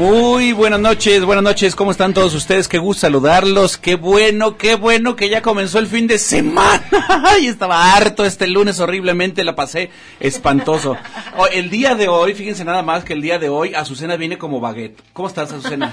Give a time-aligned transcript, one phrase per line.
[0.00, 2.68] Muy buenas noches, buenas noches, ¿cómo están todos ustedes?
[2.68, 6.82] Qué gusto saludarlos, qué bueno, qué bueno que ya comenzó el fin de semana.
[7.42, 10.96] Y estaba harto este lunes, horriblemente la pasé espantoso.
[11.36, 14.38] Oh, el día de hoy, fíjense nada más que el día de hoy Azucena viene
[14.38, 14.98] como baguette.
[15.12, 15.92] ¿Cómo estás, Azucena?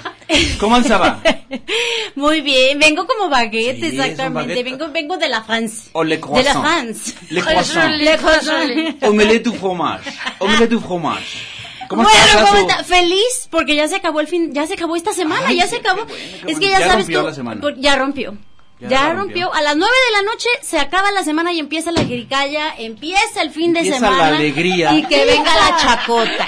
[0.58, 1.22] ¿Cómo andaba?
[2.16, 4.40] Muy bien, vengo como baguette, Sí, exactamente.
[4.54, 4.64] baguette.
[4.64, 5.90] Vengo, vengo de la France.
[5.92, 6.62] O le De la croissant.
[6.62, 7.14] France.
[7.30, 7.90] Le croissant.
[7.90, 9.02] Le croissant.
[9.02, 10.06] Omelette du fromage.
[10.40, 11.57] Omelette du fromage.
[11.88, 12.68] ¿Cómo bueno, estás, ¿cómo Azu?
[12.70, 12.84] está?
[12.84, 15.78] Feliz porque ya se acabó el fin, ya se acabó esta semana, Ay, ya se
[15.78, 16.06] acabó.
[16.06, 17.62] qué bueno, qué es que ya, Ya sabes rompió tú, la semana.
[17.62, 18.38] por- ya rompió.
[18.80, 19.46] Ya rompió.
[19.48, 19.54] rompió.
[19.56, 23.42] A las nueve de la noche se acaba la semana y empieza la jericaya, empieza
[23.42, 24.30] el fin de Empieza semana.
[24.32, 24.94] la alegría.
[24.94, 26.48] Y que venga la chacota.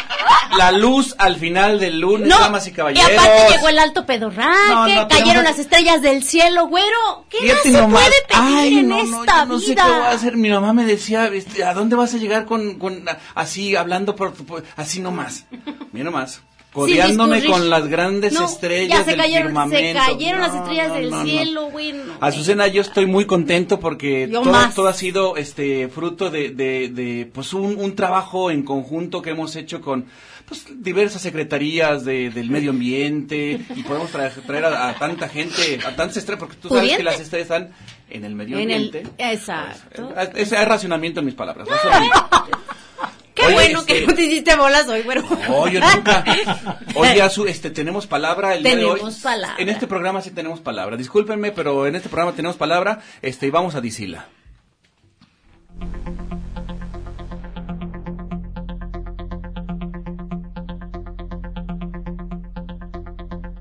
[0.57, 3.11] La luz al final del lunes, No, damas y y caballeros.
[3.11, 7.25] aparte llegó el alto pedorraque, No, no, cayeron las estrellas del cielo, güero.
[7.29, 8.01] ¿Qué más Fíjate se nomás.
[8.03, 9.83] puede pedir Ay, en esta yo no sé vida?
[9.85, 10.37] qué voy a hacer.
[10.37, 13.05] Mi mamá me decía, este, ¿a dónde vas a llegar con, con
[13.35, 15.45] así, hablando por, por- así nomás?
[15.91, 16.41] Mira nomás.
[16.73, 17.61] Codeándome discurrir.
[17.61, 19.99] con las grandes No, estrellas ya se del cayeron, firmamento.
[20.01, 21.95] Se cayeron las No, estrellas no, del cielo, güey.
[22.19, 27.29] Azucena, yo estoy muy contento porque todo, todo ha sido este fruto de, de, de,
[27.33, 30.05] pues un, un trabajo en conjunto que hemos hecho con
[30.45, 35.79] pues diversas secretarías de, del medio ambiente y podemos traer, traer a, a tanta gente,
[35.85, 37.03] a tantas estrellas, porque tú sabes que ¿Pudiente?
[37.03, 37.69] las estrellas están
[38.09, 39.03] en el medio En el- ambiente.
[39.17, 40.09] exacto.
[40.13, 41.67] Pues, es, es racionamiento en mis palabras.
[43.35, 45.23] Qué Oye, bueno este- que no te hiciste bolas hoy, güero.
[45.49, 46.23] No, yo nunca.
[46.95, 48.93] Oye, Azu, este, tenemos palabra el día de hoy.
[48.99, 49.55] Tenemos palabra.
[49.59, 50.97] En este programa sí tenemos palabra.
[50.97, 52.99] Discúlpenme, pero en este programa tenemos palabra.
[53.21, 54.27] Este, y vamos a Disila.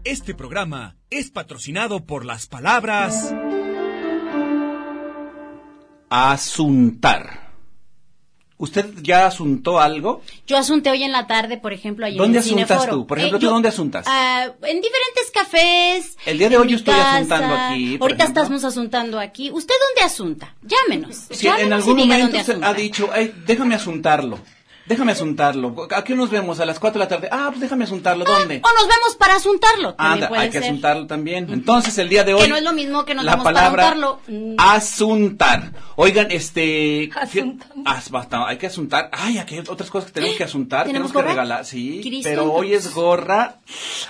[0.04, 3.34] Este programa es patrocinado por las palabras
[6.10, 7.47] Asuntar.
[8.60, 10.20] ¿Usted ya asuntó algo?
[10.46, 12.92] Yo asunté hoy en la tarde, por ejemplo, allí ¿Dónde en el asuntas Cineforo.
[12.92, 13.06] tú?
[13.06, 14.04] Por ejemplo, ¿tú yo- dónde asuntas?
[14.08, 16.16] ah, en diferentes cafés.
[16.26, 18.42] El día de hoy yo estoy asuntando aquí, Ahorita ejemplo.
[18.42, 19.50] estamos asuntando aquí.
[19.52, 20.54] ¿Usted dónde asunta?
[20.62, 21.14] Llámenos.
[21.30, 24.38] Si Llámenos en algún momento ha dicho, "Ay, déjame asuntarlo.
[24.88, 25.86] Déjame asuntarlo.
[25.94, 26.58] ¿A qué nos vemos?
[26.60, 27.28] A las 4 de la tarde.
[27.30, 28.24] Ah, pues déjame asuntarlo.
[28.24, 28.56] ¿Dónde?
[28.64, 29.94] O nos vemos para asuntarlo.
[29.98, 30.64] Anda, puede hay que ser.
[30.64, 31.46] asuntarlo también.
[31.52, 32.42] Entonces, el día de hoy.
[32.42, 34.20] Que no es lo mismo que nos la vamos para palabra untarlo.
[34.28, 34.54] Mm.
[34.58, 35.72] asuntar.
[35.96, 37.10] Oigan, este.
[37.14, 37.82] Asuntando.
[37.84, 39.10] as- basta, hay que asuntar.
[39.12, 40.86] Ay, aquí hay otras cosas que tenemos que asuntar.
[40.86, 41.28] ¿Tenemos que gorra?
[41.28, 41.64] regalar.
[41.64, 43.56] Sí, Cristo, pero hoy es gorra.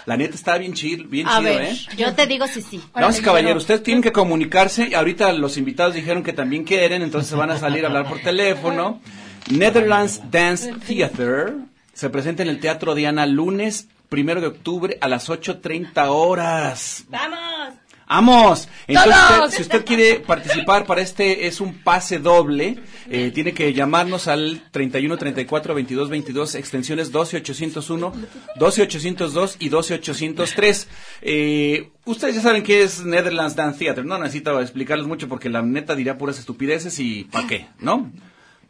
[0.07, 1.77] La neta está bien chido, bien A chido, ver, ¿eh?
[1.97, 2.81] yo te digo sí, sí.
[2.95, 4.95] Damas y caballeros, ustedes tienen que comunicarse.
[4.95, 9.01] Ahorita los invitados dijeron que también quieren, entonces van a salir a hablar por teléfono.
[9.51, 11.55] Netherlands Dance Theater
[11.93, 17.05] se presenta en el Teatro Diana lunes primero de octubre a las 8.30 horas.
[17.09, 17.75] ¡Vamos!
[18.09, 18.69] ¡Vamos!
[18.87, 19.15] Entonces,
[19.45, 22.79] usted- si usted quiere participar para este, es un pase doble,
[23.11, 28.13] eh, tiene que llamarnos al 31 34 22 22, extensiones 12 801,
[28.57, 30.89] 12 802 y 12 803.
[31.21, 35.61] Eh, ustedes ya saben qué es Netherlands Dance Theater, no necesito explicarles mucho porque la
[35.61, 37.67] neta diría puras estupideces y ¿para qué?
[37.81, 38.11] ¿No?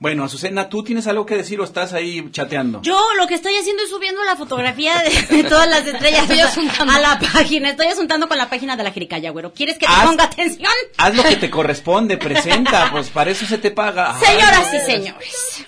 [0.01, 2.81] Bueno, Azucena, ¿tú tienes algo que decir o estás ahí chateando?
[2.83, 6.29] Yo lo que estoy haciendo es subiendo la fotografía de, de todas las estrellas
[6.79, 7.71] a la página.
[7.71, 9.53] Estoy asuntando con la página de la Jericaya, güero.
[9.53, 10.71] ¿Quieres que te Haz- ponga atención?
[10.99, 14.15] Haz lo que te corresponde, presenta, pues para eso se te paga.
[14.17, 15.67] Ay, Señoras y señores.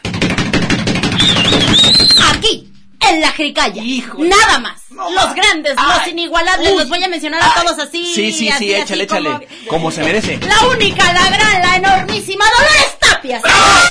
[2.32, 2.72] Aquí,
[3.08, 3.82] en la Jericaya.
[3.82, 4.28] Híjole.
[4.28, 4.80] Nada más.
[4.90, 6.78] No los grandes, los inigualables, Uy.
[6.78, 7.62] los voy a mencionar a Ay.
[7.64, 8.06] todos así.
[8.14, 9.48] Sí, sí, así, sí, así échale, como- échale.
[9.66, 10.38] Como se merece.
[10.38, 13.42] La única, la gran, la enormísima Dolores Tapias.
[13.42, 13.90] La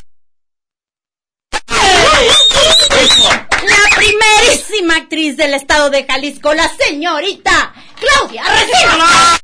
[4.79, 9.39] primerísima actriz del estado de Jalisco, la señorita Claudia Reciba.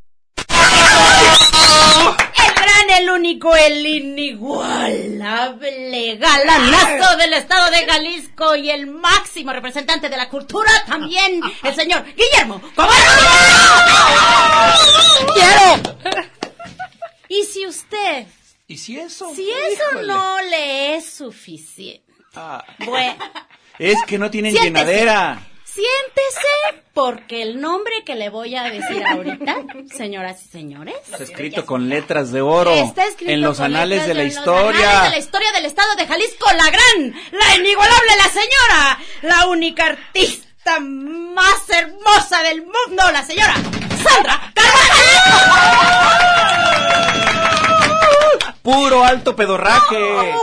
[2.37, 10.07] El gran, el único, el inigualable galanazo del estado de Jalisco y el máximo representante
[10.09, 14.79] de la cultura también, el señor Guillermo Cobarrubias.
[15.33, 15.97] ¡Quiero!
[17.27, 18.25] Y si usted,
[18.67, 19.33] ¿Y si eso?
[19.35, 20.07] si eso Híjole.
[20.07, 22.03] no le es suficiente,
[22.37, 23.15] Ah, bueno,
[23.79, 24.85] es que no tienen Siéntese.
[24.85, 25.39] llenadera.
[25.63, 29.57] siéntese porque el nombre que le voy a decir ahorita,
[29.97, 32.71] señoras y señores, Está escrito con letras de oro.
[32.71, 34.79] Está escrito en los anales de la en los historia.
[34.89, 39.47] anales de la historia del estado de Jalisco, la gran, la inigualable, la señora, la
[39.49, 43.55] única artista más hermosa del mundo, la señora
[44.01, 44.95] Sandra Carvajal.
[48.65, 49.95] Puro alto pedorraje.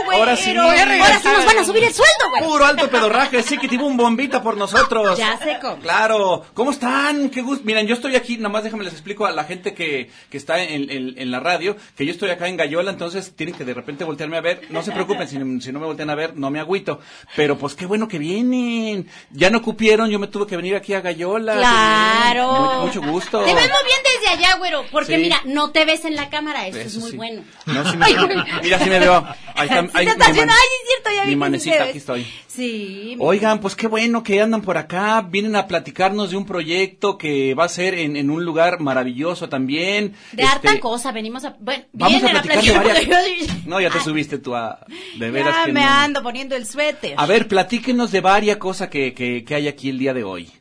[0.05, 0.55] Güey, ahora sí.
[0.55, 2.43] Ahora sí nos van a subir el sueldo, güey.
[2.43, 3.43] Puro alto pedorraje.
[3.43, 5.17] Sí que tiene un bombita por nosotros.
[5.17, 5.77] Ya sé cómo.
[5.79, 6.45] Claro.
[6.53, 7.29] ¿Cómo están?
[7.29, 7.65] Qué gusto.
[7.65, 10.89] Miren, yo estoy aquí, nomás déjame les explico a la gente que, que está en,
[10.89, 14.05] en- en la radio, que yo estoy acá en Gallola, entonces tienen que de repente
[14.05, 14.61] voltearme a ver.
[14.69, 17.01] No se preocupen, si, si no me voltean a ver, no me agüito.
[17.35, 19.09] Pero pues qué bueno que vienen.
[19.31, 21.55] Ya no cupieron, yo me tuve que venir aquí a Gallola.
[21.55, 22.51] Claro.
[22.83, 23.39] Mucho, mucho gusto.
[23.41, 25.21] Te vemos bien allá, güero, porque Sí.
[25.23, 27.17] mira, no te ves en la cámara, eso, es muy sí.
[27.17, 27.43] bueno.
[27.65, 28.15] No, sí me- Ay,
[28.63, 29.25] mira, sí me veo.
[29.55, 32.27] Ahí está, ahí man- ay, es cierto, ya Mi manecita, aquí estoy.
[32.47, 33.15] Sí.
[33.19, 37.55] Oigan, pues qué bueno que andan por acá, vienen a platicarnos de un proyecto que
[37.55, 40.13] va a ser en, en un lugar maravilloso también.
[40.33, 41.55] De Este, harta cosa, venimos a...
[41.59, 43.65] Bueno, Vamos a platicar de varias...
[43.65, 44.85] No, ya te subiste tú a...
[45.17, 45.87] De veras ya que me no.
[45.89, 47.15] ando poniendo el suéter.
[47.17, 50.51] A ver, platíquenos de varias cosas que, que, que hay aquí el día de hoy.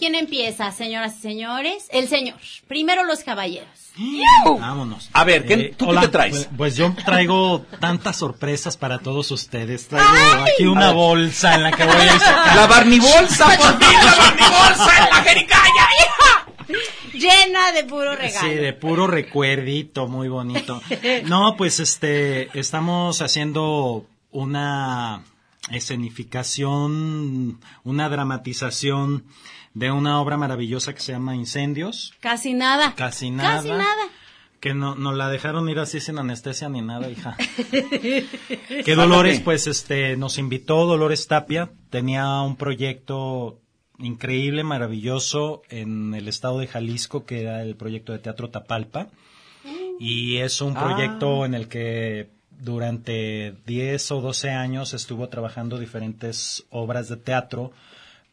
[0.00, 1.86] ¿Quién empieza, señoras y señores?
[1.90, 2.36] El señor.
[2.66, 3.68] Primero los caballeros.
[4.58, 5.10] Vámonos.
[5.12, 6.32] A ver, ¿qué- Eh, tú qué te traes?
[6.32, 9.88] Pues, pues yo traigo tantas sorpresas para todos ustedes.
[9.88, 10.08] Traigo
[10.44, 12.54] aquí una bolsa en la que voy a ir sacando.
[12.62, 16.46] La barnibolsa, por fin, la barnibolsa en la jericaya, hija.
[17.12, 18.48] Llena de puro regalo.
[18.48, 20.80] Sí, de puro recuerdito, muy bonito.
[21.24, 25.24] No, pues este, estamos haciendo una
[25.70, 29.24] escenificación, una dramatización
[29.74, 32.12] de una obra maravillosa que se llama Incendios.
[32.20, 32.94] Casi nada.
[32.96, 33.56] Casi nada.
[33.56, 34.02] Casi nada.
[34.60, 37.36] Que no, nos la dejaron ir así sin anestesia ni nada, hija.
[38.84, 43.58] que Dolores, pues, este, nos invitó, Dolores Tapia, tenía un proyecto
[43.98, 49.08] increíble, maravilloso en el estado de Jalisco, que era el proyecto de Teatro Tapalpa.
[49.98, 50.80] Y es un Ah.
[50.84, 57.72] proyecto en el que durante 10 o 12 años estuvo trabajando diferentes obras de teatro,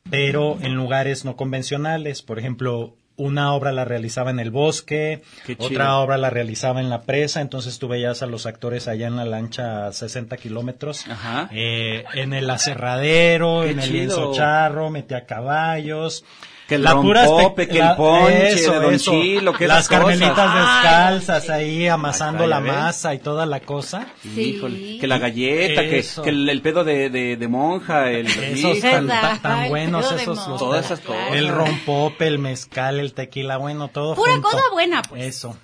[0.10, 2.22] pero en lugares no convencionales.
[2.22, 5.24] Por ejemplo, una obra la realizaba en el bosque,
[5.58, 9.16] otra obra la realizaba en la presa, entonces tú veías a los actores allá en
[9.16, 11.06] la lancha a 60 kilómetros,
[11.52, 16.24] eh, en el aserradero, Qué en el lienzo charro, metía caballos.
[16.68, 19.12] Que el La pura rompope, que el ponche eso, de Don eso.
[19.12, 20.00] Chilo, que Las cosas.
[20.02, 22.74] carmelitas Ay, descalzas ahí amasando Acá, la ves.
[22.74, 24.08] masa y toda la cosa.
[24.36, 26.24] Híjole, que la galleta, que, Eso.
[26.24, 28.28] que el, el pedo de, de, de monja, el...
[28.28, 29.08] Esos tan,
[29.42, 31.32] tan- buenos, esos los Todas esas cosas.
[31.32, 34.50] El rompope, el mezcal, el tequila, bueno, todo Pura junto.
[34.50, 35.24] cosa buena, pues.
[35.24, 35.58] Eso.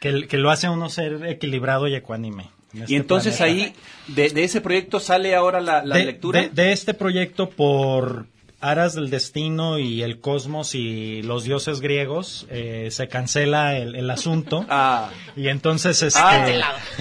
[0.00, 2.50] Que, que lo hace a uno ser equilibrado y ecuánime.
[2.72, 3.64] en Y este entonces planeta.
[3.66, 3.74] ahí,
[4.08, 6.40] de, de ese proyecto sale ahora la, la de, lectura.
[6.40, 8.26] de- de este proyecto por
[8.62, 14.10] aras del destino y el cosmos y los dioses griegos, eh, se cancela el, el
[14.10, 14.64] asunto.
[14.70, 16.46] Ah, Y entonces, este, ah,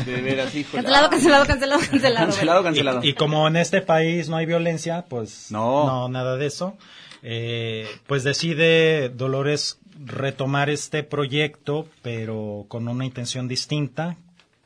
[0.06, 0.84] de veras, híjole.
[0.84, 2.26] Cancelado, cancelado, cancelado, cancelado.
[2.32, 3.00] Cancelado, cancelado.
[3.04, 6.10] Y, y como en este país no hay violencia, pues No.
[6.10, 6.76] nada de eso.
[7.24, 14.18] eh, pues decide Dolores retomar este proyecto, pero con una intención distinta,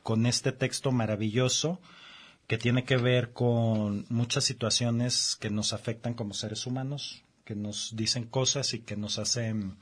[0.02, 1.78] con este texto maravilloso
[2.46, 7.96] que tiene que ver con muchas situaciones que nos afectan como seres humanos, que nos
[7.96, 9.76] dicen cosas y que nos hacen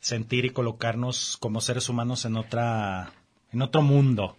[0.00, 3.12] sentir y colocarnos como seres humanos en otra
[3.52, 4.36] en otro mundo.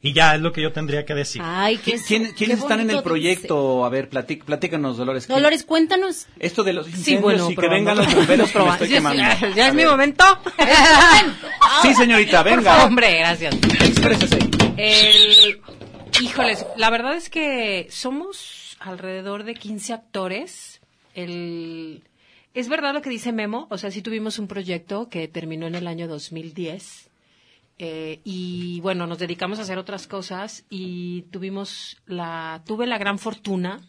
[0.00, 1.40] Y ya es lo que yo tendría que decir.
[1.42, 3.86] Ay, qué, ¿Qui- quién- qué ¿Quiénes están en el proyecto?
[3.86, 5.24] A ver, platic- platícanos, Dolores.
[5.26, 6.26] ¿Quién- Dolores, cuéntanos.
[6.38, 7.76] Esto de los Sí, incendios bueno, y que probando.
[7.94, 9.22] vengan los bomberos que me estoy Ya- quemando.
[9.22, 10.24] Ya, ya es mi momento.
[11.82, 12.72] Sí, señorita, Por venga.
[12.72, 13.54] favor, hombre, gracias.
[13.54, 14.38] Exprésese.
[14.76, 15.33] El,
[16.34, 20.80] híjoles, la verdad es que somos alrededor de 15 actores.
[21.14, 22.02] El,
[22.54, 25.74] es verdad lo que dice Memo, o sea, sí tuvimos un proyecto que terminó en
[25.76, 27.10] el año 2010.
[27.78, 33.18] eh, y bueno, nos dedicamos a hacer otras cosas y tuvimos la, tuve la gran
[33.18, 33.80] fortuna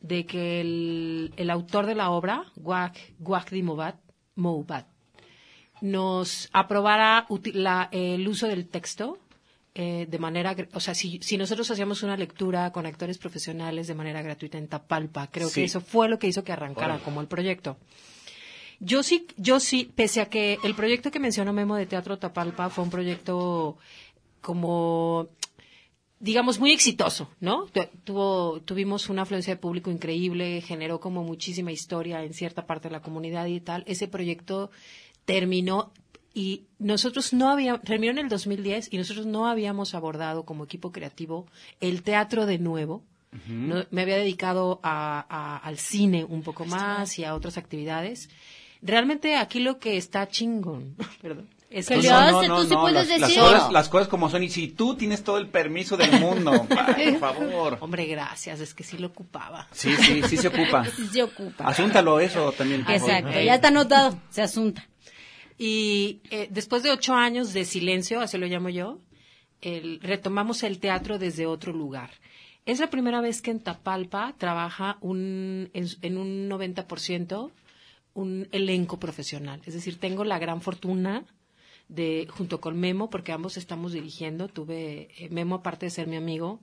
[0.00, 3.96] de que el, el autor de la obra, Guac, Guac Di Moubat,
[4.36, 4.86] Moubat,
[5.80, 9.18] nos aprobara la- el uso del texto
[9.74, 13.94] eh, de manera, o sea, si, si nosotros hacíamos una lectura con actores profesionales de
[13.94, 15.60] manera gratuita en Tapalpa, creo Sí.
[15.60, 17.76] que eso fue lo que hizo que arrancara como el proyecto.
[18.80, 22.70] Yo sí, yo sí, pese a que el proyecto que mencionó Memo de Teatro Tapalpa
[22.70, 23.76] fue un proyecto
[24.40, 25.28] como
[26.20, 27.66] digamos, muy exitoso, ¿no?
[27.66, 32.88] Tu- Tuvo, tuvimos una afluencia de público increíble, generó como muchísima historia en cierta parte
[32.88, 33.84] de la comunidad y tal.
[33.86, 34.70] Ese proyecto
[35.26, 35.92] terminó
[36.34, 40.90] y nosotros no habíamos, terminó en el 2010 y nosotros no habíamos abordado como equipo
[40.92, 41.46] creativo
[41.80, 43.02] el teatro de nuevo.
[43.48, 48.28] No- me había dedicado a- a- al cine un poco más y a otras actividades.
[48.82, 53.32] Realmente aquí lo que está chingón, perdón, es Que No, no, tú sí puedes las,
[53.32, 57.18] cosas, las cosas como son y si tú tienes todo el permiso del mundo, por
[57.18, 57.78] favor.
[57.80, 59.66] Hombre, gracias, es que sí lo ocupaba.
[59.72, 60.84] Sí, sí, sí se ocupa.
[60.84, 61.64] Sí se ocupa.
[61.66, 62.84] Asúntalo eso también.
[62.84, 63.00] favor.
[63.00, 64.86] Exacto, ya está anotado, se asunta.
[65.58, 69.00] Y eh, después de ocho años de silencio, así lo llamo yo,
[69.60, 72.10] el- retomamos el teatro desde otro lugar.
[72.66, 77.50] Es la primera vez que en Tapalpa trabaja un, en, en un 90%
[78.14, 79.60] un elenco profesional.
[79.66, 81.24] Es decir, tengo la gran fortuna
[81.88, 86.16] de, junto con Memo, porque ambos estamos dirigiendo, tuve, eh, Memo aparte de ser mi
[86.16, 86.60] amigo,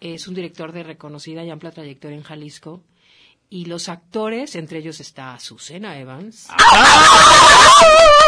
[0.00, 2.82] es un director de reconocida y amplia trayectoria en Jalisco.
[3.50, 6.48] Y los actores, entre ellos está Susana Evans.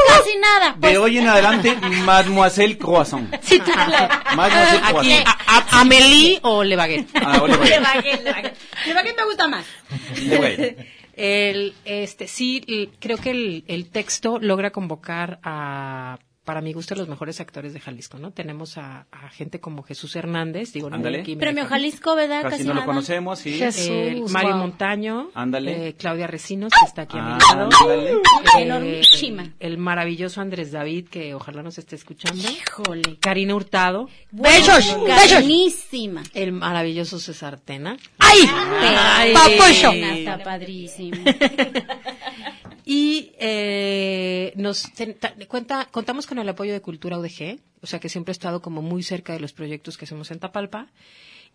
[0.09, 0.73] Casi nada.
[0.73, 3.29] De Pues, hoy en adelante, Mademoiselle Croissant.
[3.43, 4.15] sí, claro.
[4.35, 5.27] Mademoiselle Aquí, Croissant.
[5.27, 7.09] a- a- Amélie o Le Baguette.
[7.23, 7.81] Ah, ole, Le ole.
[7.81, 8.53] bagué, le bagué.
[8.87, 9.67] Le bagué me gusta más.
[10.23, 10.77] Le voy.
[11.17, 16.19] El, este, sí, creo que el, el texto logra convocar a,
[16.50, 18.33] para mi gusto, los mejores actores de Jalisco, ¿no?
[18.33, 21.64] Tenemos a, a gente como Jesús Hernández, digo, no aquí Premio.
[21.64, 22.42] Jalisco, ¿verdad?
[22.42, 23.54] Casi Casi no lo conocemos, sí.
[23.54, 24.59] Eh, Jesús, Mario wow.
[24.59, 25.87] Montaño, Ándale.
[25.90, 27.71] eh, Claudia Recinos, que está aquí a mi Ah, lado.
[27.92, 28.19] Eh,
[28.59, 29.52] Enormísima.
[29.61, 32.42] El maravilloso Andrés David, que ojalá nos esté escuchando.
[32.50, 33.19] Híjole.
[33.21, 34.09] Karina Hurtado.
[34.33, 34.97] ¡Besos!
[34.99, 36.25] Buenísima.
[36.35, 37.97] El maravilloso César Tena.
[38.19, 38.38] ¡Ay!
[38.50, 39.35] Ay.
[39.35, 39.92] ¡Papucho!
[39.92, 41.23] Está padrísimo.
[42.92, 44.90] Y eh, nos
[45.47, 48.82] cuenta, contamos con el apoyo de Cultura UDG, o sea que siempre he estado como
[48.82, 50.88] muy cerca de los proyectos que hacemos en Tapalpa.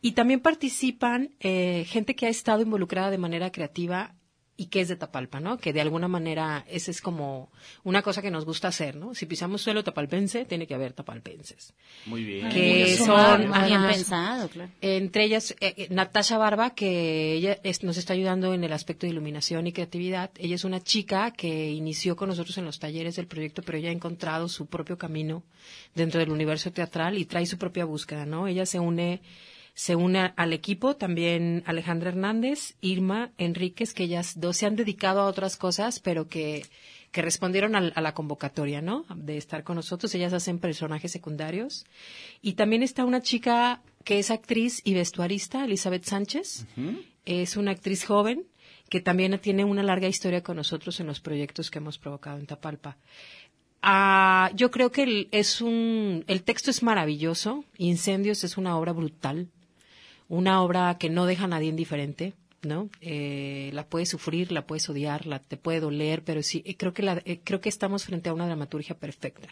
[0.01, 4.15] Y también participan eh, gente que ha estado involucrada de manera creativa
[4.57, 5.57] y qué es de Tapalpa, ¿no?
[5.57, 7.51] Que de alguna manera esa es como
[7.83, 9.13] una cosa que nos gusta hacer, ¿no?
[9.13, 11.73] Si pisamos suelo tapalpense, tiene que haber tapalpenses.
[12.05, 12.47] Muy bien.
[12.49, 14.71] Que Sumar, son muy bien ajá, pensado, claro.
[14.81, 19.05] entre ellas, eh, eh, Natasha Barba, que ella es- nos está ayudando en el aspecto
[19.05, 20.31] de iluminación y creatividad.
[20.37, 23.89] Ella es una chica que inició con nosotros en los talleres del proyecto, pero ella
[23.89, 25.43] ha encontrado su propio camino
[25.95, 28.47] dentro del universo teatral y trae su propia búsqueda, ¿no?
[28.47, 29.21] Ella se une
[29.75, 35.19] se une al equipo también Alejandra Hernández, Irma Enríquez, que ellas dos se han dedicado
[35.21, 36.65] a otras cosas, pero que,
[37.11, 39.05] que respondieron al- a, la convocatoria, ¿no?
[39.13, 40.15] De estar con nosotros.
[40.15, 41.85] Ellas hacen personajes secundarios.
[42.41, 46.65] Y también está una chica que es actriz y vestuarista, Elizabeth Sánchez.
[47.25, 48.45] Es una actriz joven
[48.89, 52.45] que también tiene una larga historia con nosotros en los proyectos que hemos provocado en
[52.45, 52.97] Tapalpa.
[53.81, 57.65] Ah, yo creo que el, es un, el texto es maravilloso.
[57.77, 59.49] Incendios es una obra brutal,
[60.27, 62.89] una obra que no deja a nadie indiferente, ¿no?
[63.01, 66.93] Eh, la puedes sufrir, la puedes odiar, la te puede doler, pero sí, eh, creo
[66.93, 69.47] que la, eh, creo que estamos frente a una dramaturgia perfecta.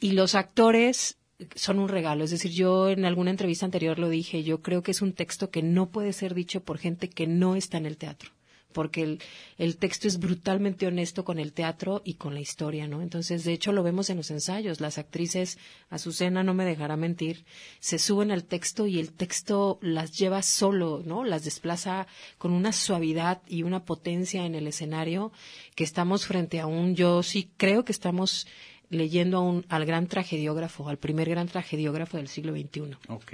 [0.00, 1.18] Y los actores
[1.54, 4.90] son un regalo, es decir, yo en alguna entrevista anterior lo dije, yo creo que
[4.90, 7.96] es un texto que no puede ser dicho por gente que no está en el
[7.96, 8.37] teatro
[8.72, 9.20] porque el,
[9.56, 13.02] el texto es brutalmente honesto con el teatro y con la historia, ¿no?
[13.02, 14.80] Entonces, de hecho, lo vemos en los ensayos.
[14.80, 15.58] Las actrices,
[15.90, 17.44] Azucena no me dejará mentir,
[17.80, 21.24] se suben al texto y el texto las lleva solo, ¿no?
[21.24, 22.06] Las desplaza
[22.36, 25.32] con una suavidad y una potencia en el escenario
[25.74, 28.46] que estamos frente a un, yo sí creo que estamos
[28.90, 32.96] leyendo a un, al gran tragediógrafo, al primer gran tragediógrafo del siglo XXI.
[33.08, 33.32] Ok.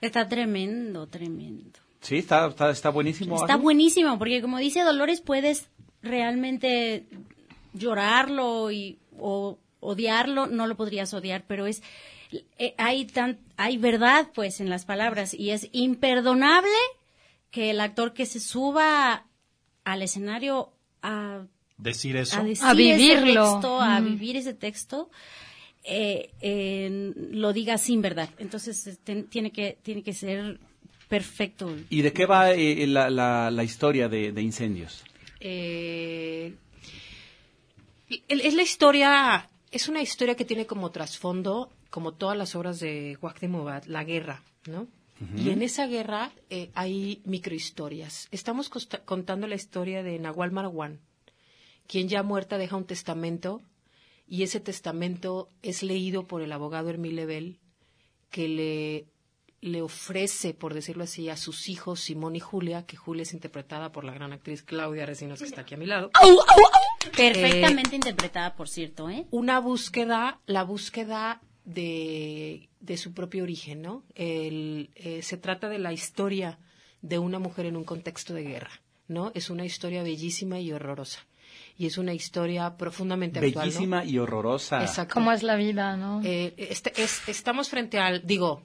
[0.00, 1.78] Está tremendo, tremendo.
[2.00, 3.36] Sí, está, está, está buenísimo.
[3.36, 5.68] Está buenísimo, porque como dice Dolores, puedes
[6.02, 7.04] realmente
[7.74, 11.82] llorarlo y, o odiarlo, no lo podrías odiar, pero es
[12.58, 16.70] eh, hay tan hay verdad pues en las palabras y es imperdonable
[17.50, 19.26] que el actor que se suba
[19.84, 21.42] al escenario a,
[21.78, 22.38] Decir eso.
[22.38, 23.42] a decir A vivirlo.
[23.42, 24.04] ese texto, a Mm.
[24.04, 25.10] vivir ese texto,
[25.82, 28.28] eh, eh, lo diga sin verdad.
[28.38, 30.60] Entonces este, tiene que tiene que ser
[31.10, 31.76] perfecto.
[31.90, 35.04] ¿Y de qué va eh, la, la, la historia de, de incendios?
[35.40, 36.54] Eh,
[38.28, 43.16] es la historia, es una historia que tiene como trasfondo, como todas las obras de
[43.20, 44.86] Joaquín de Mubat, la guerra, ¿no?
[45.36, 48.28] Y en esa guerra eh, hay microhistorias.
[48.30, 48.70] Estamos
[49.04, 50.98] contando la historia de Nahual Marwan,
[51.86, 53.60] quien ya muerta deja un testamento
[54.26, 57.58] y ese testamento es leído por el abogado Hermile Lebel,
[58.30, 59.06] que le,
[59.62, 63.92] le ofrece, por decirlo así, a sus hijos Simón y Julia, que Julia es interpretada
[63.92, 66.10] por la gran actriz Claudia Recinos, que está aquí a mi lado.
[67.16, 69.26] Perfectamente interpretada, por cierto, ¿eh?
[69.30, 74.04] una búsqueda, la búsqueda de, de su propio origen, ¿no?
[74.14, 76.58] El, eh, se trata de la historia
[77.02, 78.70] de una mujer en un contexto de guerra,
[79.08, 79.32] ¿no?
[79.34, 81.20] Es una historia bellísima y horrorosa.
[81.76, 83.60] Y es una historia profundamente actual, ¿no?
[83.72, 84.82] Bellísima y horrorosa.
[84.82, 85.14] Exacto.
[85.14, 86.20] ¿Cómo es la vida, no?
[86.24, 88.62] Eh, este- es- estamos frente al, digo,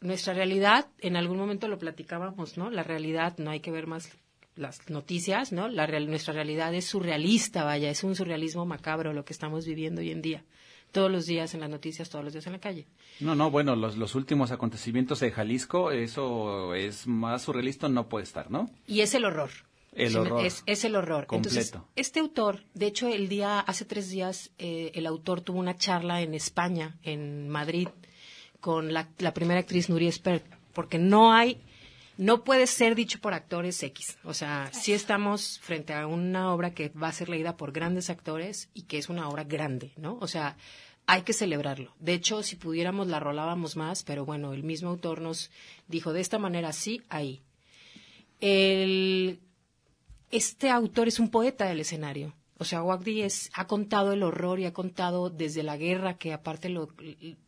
[0.00, 2.70] nuestra realidad, en algún momento lo platicábamos, ¿no?
[2.70, 4.10] La realidad, no hay que ver más
[4.56, 5.68] las noticias, ¿no?
[5.68, 10.00] La real- nuestra realidad es surrealista, vaya, es un surrealismo macabro lo que estamos viviendo
[10.00, 10.44] hoy en día.
[10.90, 12.86] Todos los días en las noticias, todos los días en la calle.
[13.20, 18.24] No, no, bueno, los, los últimos acontecimientos de Jalisco, eso es más surrealista, no puede
[18.24, 18.70] estar, ¿no?
[18.86, 19.50] Y es el horror.
[19.92, 20.44] El horror.
[20.46, 21.26] Es, es el horror.
[21.30, 21.92] Entonces, Completo.
[21.96, 26.20] este autor, de hecho, el día, hace tres días, eh, el autor tuvo una charla
[26.22, 27.88] en España, en Madrid,
[28.60, 31.60] con la, la primera actriz Nuria Espert, porque no hay,
[32.16, 34.18] no puede ser dicho por actores X.
[34.24, 38.10] O sea, sí estamos frente a una obra que va a ser leída por grandes
[38.10, 40.18] actores y que es una obra grande, ¿no?
[40.20, 40.56] O sea,
[41.06, 41.94] hay que celebrarlo.
[42.00, 45.50] De hecho, si pudiéramos la rolábamos más, pero bueno, el mismo autor nos
[45.86, 47.40] dijo de esta manera sí, ahí.
[48.40, 49.40] El,
[50.30, 52.34] este autor es un poeta del escenario.
[52.58, 56.32] O sea, Wagdi es, ha contado el horror y ha contado desde la guerra, que
[56.32, 56.88] aparte lo,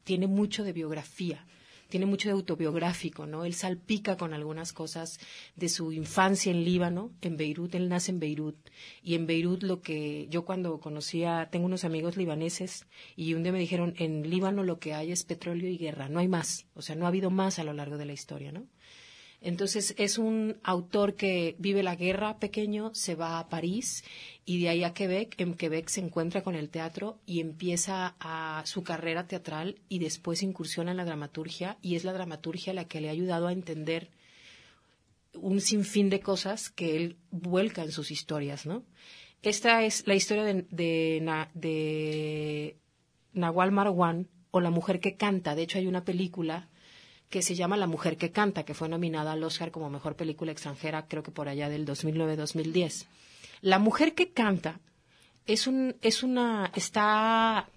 [0.05, 1.47] tiene mucho de biografía,
[1.89, 3.45] tiene mucho de autobiográfico, ¿no?
[3.45, 5.19] Él salpica con algunas cosas
[5.57, 8.57] de su infancia en Líbano, en Beirut, él nace en Beirut,
[9.03, 13.51] y en Beirut lo que yo cuando conocía, tengo unos amigos libaneses, y un día
[13.51, 16.83] me dijeron, en Líbano lo que hay es petróleo y guerra, no hay más, o
[16.83, 18.69] sea, no ha habido más a lo largo de la historia, ¿no?
[19.43, 24.05] Entonces es un autor que vive la guerra pequeño, se va a París
[24.45, 25.41] y de ahí a Quebec.
[25.41, 30.43] En Quebec se encuentra con el teatro y empieza a su carrera teatral y después
[30.43, 34.11] incursiona en la dramaturgia y es la dramaturgia la que le ha ayudado a entender
[35.33, 38.85] un sinfín de cosas que él vuelca en sus historias, ¿no?
[39.43, 42.77] Esta es la historia de, de, de
[43.33, 45.55] Nahual Marwan o La mujer que canta.
[45.55, 46.69] De hecho, hay una película
[47.31, 50.53] que se llama La mujer que canta, que fue nominada al Oscar como mejor película
[50.53, 53.07] extranjera, creo que por allá del 2009-2010.
[53.63, 54.81] La mujer que canta
[55.47, 57.69] es un es una está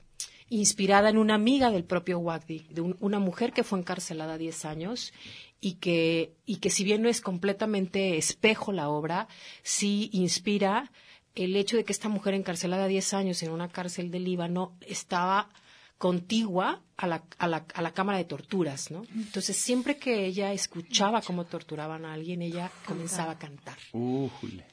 [0.49, 4.65] inspirada en una amiga del propio Wagdi, de un- una mujer que fue encarcelada 10
[4.65, 5.13] años
[5.61, 9.27] y que y que si bien no es completamente espejo la obra,
[9.63, 10.91] sí inspira
[11.35, 15.49] el hecho de que esta mujer encarcelada 10 años en una cárcel del Líbano estaba
[16.07, 19.03] contigua a la, a la, a la cámara de torturas, ¿no?
[19.15, 23.77] Entonces, siempre que ella escuchaba cómo torturaban a alguien, ella comenzaba a cantar.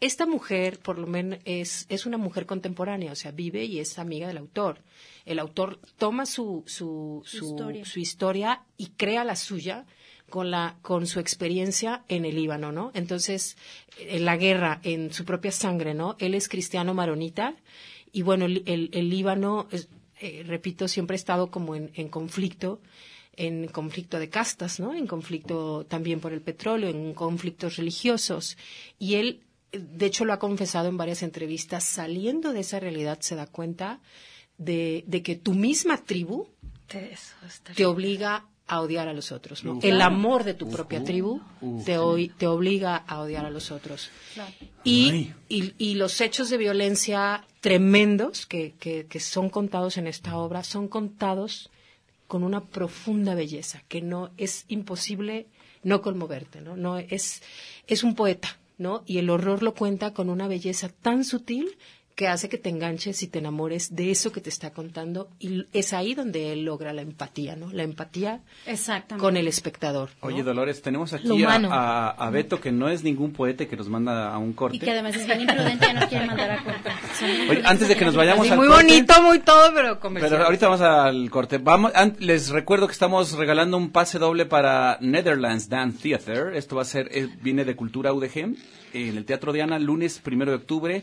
[0.01, 3.99] Esta mujer, por lo menos, es, es una mujer contemporánea, o sea, vive y es
[4.01, 4.83] amiga del autor.
[5.25, 7.85] El autor toma su, su, su, historia.
[7.85, 9.87] su historia y crea la suya
[10.31, 12.90] con, la, con su experiencia en el Líbano, ¿no?
[12.93, 13.57] Entonces,
[13.99, 16.16] en la guerra, en su propia sangre, ¿no?
[16.19, 17.55] Él es cristiano maronita
[18.12, 19.88] y, bueno, el, el- el Líbano, es-
[20.21, 22.81] eh, repito, siempre ha estado como en, en conflicto
[23.37, 24.93] en conflicto de castas, ¿no?
[24.95, 28.59] En conflicto también por el petróleo, en conflictos religiosos.
[28.99, 29.41] Y él,
[29.73, 34.01] de hecho, lo ha confesado en varias entrevistas, saliendo de esa realidad se da cuenta
[34.59, 36.49] de, de que tu misma tribu
[37.75, 39.65] te obliga a odiar a los otros.
[39.83, 41.41] El amor de tu propia tribu
[41.85, 41.99] te,
[42.39, 44.11] te obliga a odiar a los otros.
[44.33, 44.53] Claro.
[44.85, 45.35] Y, Ay.
[45.49, 50.63] y, y los hechos de violencia tremendos que, que, que son contados en esta obra
[50.63, 51.69] son contados
[52.29, 55.49] con una profunda belleza que no es imposible
[55.83, 56.77] no conmoverte, ¿no?
[56.77, 57.43] No es
[57.89, 59.03] es un poeta, ¿no?
[59.05, 61.77] Y el horror lo cuenta con una belleza tan sutil
[62.21, 65.65] que hace que te enganches y te enamores de eso que te está contando y
[65.73, 67.73] es ahí donde él logra la empatía, ¿no?
[67.73, 69.23] La empatía Exactamente.
[69.25, 70.11] con el espectador.
[70.21, 70.29] ¿no?
[70.29, 71.71] Oye, Dolores, tenemos aquí a, humano.
[71.73, 74.77] a- a Beto, que no es ningún poeta y que nos manda a un corte.
[74.77, 76.91] Y que además es bien imprudente, ya nos quiere mandar a corte.
[77.49, 80.31] Oye, antes de que nos vayamos Así, al muy corte- bonito, muy todo, pero comercial.
[80.31, 81.57] Pero ahorita vamos al corte.
[81.57, 86.55] Vamos, an- les recuerdo que estamos regalando un pase doble para Netherlands Dance Theater.
[86.55, 88.55] Esto va a ser, eh, viene de Cultura UDG,
[88.93, 91.03] en el Teatro Diana, lunes primero de octubre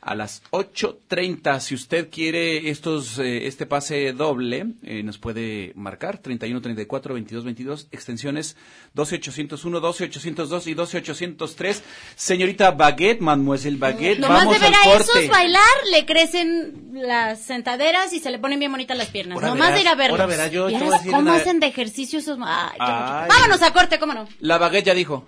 [0.00, 1.60] a las 8.30.
[1.60, 7.44] Si usted quiere estos, eh, este pase doble, eh, nos puede marcar 31 34 22
[7.44, 8.56] 22, extensiones
[8.94, 11.82] 12801, 12802 y 12803.
[12.14, 15.10] Señorita Baguette, Mademoiselle Baguette, Nomás vamos de ver al a corte.
[15.18, 19.36] esos bailar, le crecen las sentaderas y se le ponen bien bonitas las piernas.
[19.36, 20.20] Ahora Nomás verás, de ir a verlos.
[20.20, 22.38] ahora verás, yo te voy a ¿Vieras decir cómo hacen de ejercicio esos?
[22.42, 23.28] Ay, Ay.
[23.28, 24.28] Vámonos a corte, cómo no.
[24.40, 25.26] La Baguette ya dijo.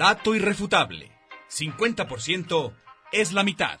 [0.00, 1.12] Dato irrefutable.
[1.50, 2.72] 50%
[3.12, 3.78] es la mitad.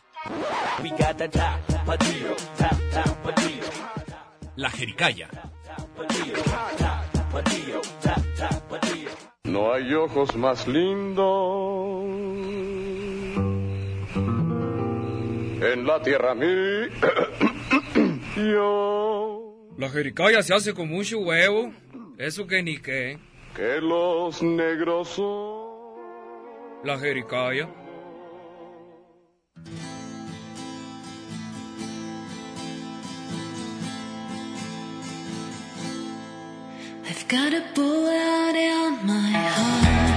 [4.54, 5.30] La jericaya.
[9.44, 12.04] No hay ojos más lindos
[15.72, 16.46] en la tierra mí.
[18.36, 21.72] Yo La jericaya se hace con mucho huevo.
[22.18, 23.18] Eso que ni qué.
[23.56, 25.59] que los negros son.
[26.82, 27.68] La jericaya.
[37.06, 40.09] I've got a bullet in my heart.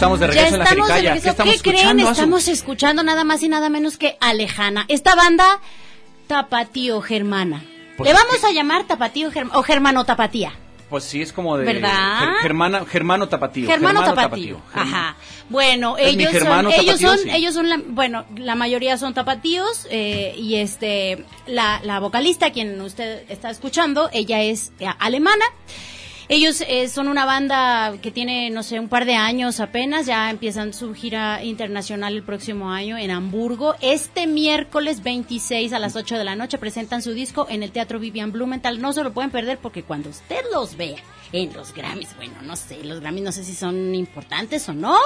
[0.00, 0.70] Estamos de Ya regreso en la de
[1.02, 1.22] regreso.
[1.22, 2.00] ¿Qué estamos ¿Qué creen?
[2.00, 2.10] Azu?
[2.12, 4.86] Estamos escuchando nada más y nada menos que Alejana.
[4.88, 5.60] Esta banda
[6.26, 7.62] Tapatío Germana.
[7.98, 10.52] Pues Le vamos a llamar Tapatío Germano o Germano Tapatía.
[10.88, 11.66] Pues sí, es como de...
[11.66, 12.18] ¿Verdad?
[12.20, 13.68] Ger- Germana, germano tapatío.
[13.68, 14.60] Germano, Tapatío.
[14.74, 15.14] Ajá.
[15.48, 17.30] Bueno, Es ellos son, ellos son, sí.
[17.32, 22.80] ellos son, la, bueno, la mayoría son tapatíos eh, y este, la, la vocalista, quien
[22.80, 25.44] usted está escuchando, ella es eh, alemana
[26.32, 30.30] Ellos eh, son una banda que tiene, no sé, un par de años apenas, ya
[30.30, 33.74] empiezan su gira internacional el próximo año en Hamburgo.
[33.80, 37.98] Este miércoles 26 a las 8 de la noche presentan su disco en el Teatro
[37.98, 38.80] Vivian Blumenthal.
[38.80, 40.98] No se lo pueden perder porque cuando usted los vea
[41.32, 44.98] en los Grammys, bueno, no sé, los Grammys no sé si son importantes o no,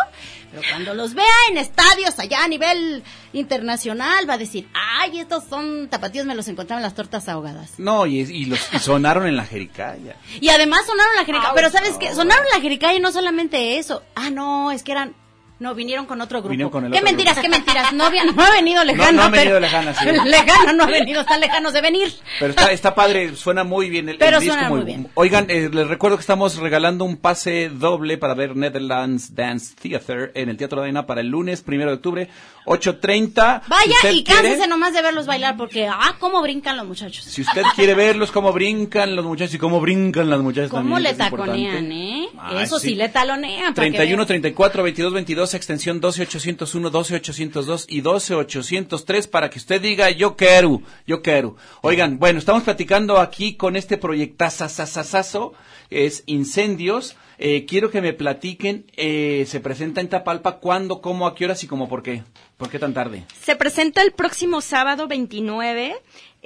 [0.51, 5.45] pero cuando los vea en estadios allá a nivel internacional va a decir, ay, estos
[5.45, 7.73] son tapatíos, me los encontraba en las tortas ahogadas.
[7.79, 10.17] No, y, y los y sonaron en la Jericaya.
[10.41, 12.15] Y además sonaron la Jericaya, pero ¿sabes qué?
[12.15, 14.03] Sonaron la Jericaya y no solamente eso.
[14.15, 15.15] Ah, no, es que eran...
[15.61, 16.51] No, vinieron con otro grupo.
[16.51, 17.49] Vinieron con el qué otro mentiras, grupo.
[17.49, 17.93] qué mentiras.
[17.93, 19.23] No, había- no ha venido lejano.
[19.25, 20.05] no pero- venido Lejana, sí.
[20.25, 22.12] Lejano no ha venido, están lejanos de venir.
[22.40, 24.53] Pero está, está padre, suena muy bien el, el Pero disco.
[24.55, 25.09] suena muy bien.
[25.14, 30.33] Oigan, eh, les recuerdo que estamos regalando un pase doble para ver Netherlands Dance Theater
[30.35, 32.29] en el Teatro Arena para el lunes, primero de octubre,
[32.67, 33.62] 8.30.
[33.64, 37.25] Si Vaya y quiere- cánsese nomás de verlos bailar porque, ah, cómo brincan los muchachos.
[37.25, 41.03] Si usted quiere verlos, cómo brincan los muchachos y cómo brincan las muchachas Cómo también,
[41.05, 41.62] le es importante.
[41.64, 42.29] taconean, ¿eh?
[42.38, 42.88] Ay, Eso sí.
[42.90, 42.95] sí.
[42.97, 43.75] le talonean.
[43.75, 44.27] para que 31, vean.
[44.27, 51.20] 34, 22, 22, extensión 12801, 12802 y 12803 para que usted diga yo quiero, yo
[51.20, 51.57] quiero.
[51.83, 55.52] Oigan, bueno, estamos platicando aquí con este proyectazazazazo,
[55.90, 57.16] es Incendios.
[57.37, 61.64] Eh, quiero que me platiquen, eh, se presenta en Tapalpa, cuándo, cómo, a qué horas
[61.64, 62.22] y cómo, por qué.
[62.57, 63.24] ¿Por qué tan tarde?
[63.42, 65.96] Se presenta el próximo sábado 29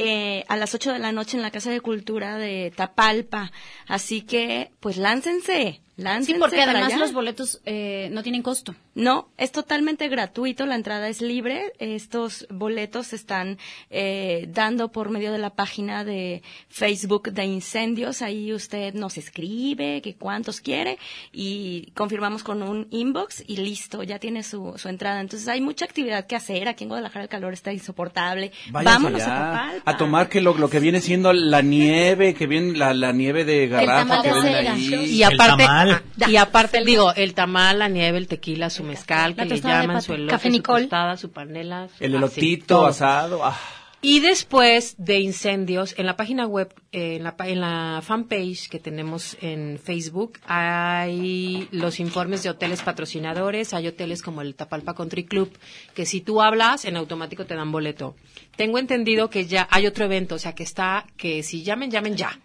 [0.00, 3.50] eh, a las 8 de la noche en la Casa de Cultura de Tapalpa.
[3.88, 6.34] Así que, pues láncense, láncense.
[6.34, 6.98] Sí, porque además allá.
[6.98, 8.76] los boletos eh, no tienen costo.
[8.94, 11.72] No, es totalmente gratuito, la entrada es libre.
[11.78, 13.58] Estos boletos se están
[13.90, 18.22] eh, dando por medio de la página de Facebook de Incendios.
[18.22, 20.98] Ahí usted nos escribe que cuántos quiere
[21.32, 25.20] y confirmamos con un inbox y listo, ya tiene su, su entrada.
[25.20, 26.68] Entonces hay mucha actividad que hacer.
[26.68, 28.52] Aquí en Guadalajara el calor está insoportable.
[28.70, 29.87] Váyanse Vámonos allá, a Tapalpa.
[29.88, 33.44] A tomar que lo, lo que viene siendo la nieve, que viene la, la nieve
[33.44, 35.04] de garrafa que de venden ahí.
[35.16, 35.90] Y aparte, tamal.
[36.20, 40.02] ah, y aparte digo, el tamal, la nieve, el tequila, su mezcal, que le llaman,
[40.02, 40.80] su elote, Café su Nicol.
[40.82, 41.88] tostada, su panela.
[41.96, 43.44] su- El elotito asado.
[43.44, 43.56] ah.
[44.00, 48.68] Y después de incendios, en la página web, eh, en, la, pa- en la fanpage
[48.68, 54.94] que tenemos en Facebook, hay los informes de hoteles patrocinadores, hay hoteles como el Tapalpa
[54.94, 55.50] Country Club,
[55.94, 58.14] que si tú hablas, en automático te dan boleto.
[58.56, 62.16] Tengo entendido que ya hay otro evento, o sea, que está, que si llamen, llamen
[62.16, 62.38] ya.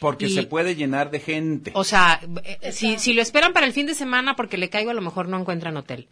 [0.00, 1.72] Porque Y- se puede llenar de gente.
[1.74, 4.90] O sea, eh, si, si lo esperan para el fin de semana porque le caigo,
[4.90, 6.06] a lo mejor no encuentran hotel.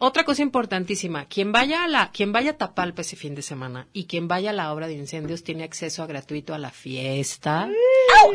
[0.00, 3.88] Otra cosa importantísima, quien vaya a la, quien vaya a Tapalpa ese fin de semana
[3.92, 7.68] y quien vaya a la obra de incendios tiene acceso a gratuito a la fiesta.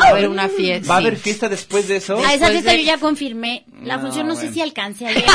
[0.01, 0.87] Va a haber una fiesta.
[0.89, 2.17] ¿Va a haber fiesta después de eso?
[2.17, 3.65] A esa fiesta de- yo ya confirmé.
[3.81, 5.33] La No, función no sé si alcance a llegar.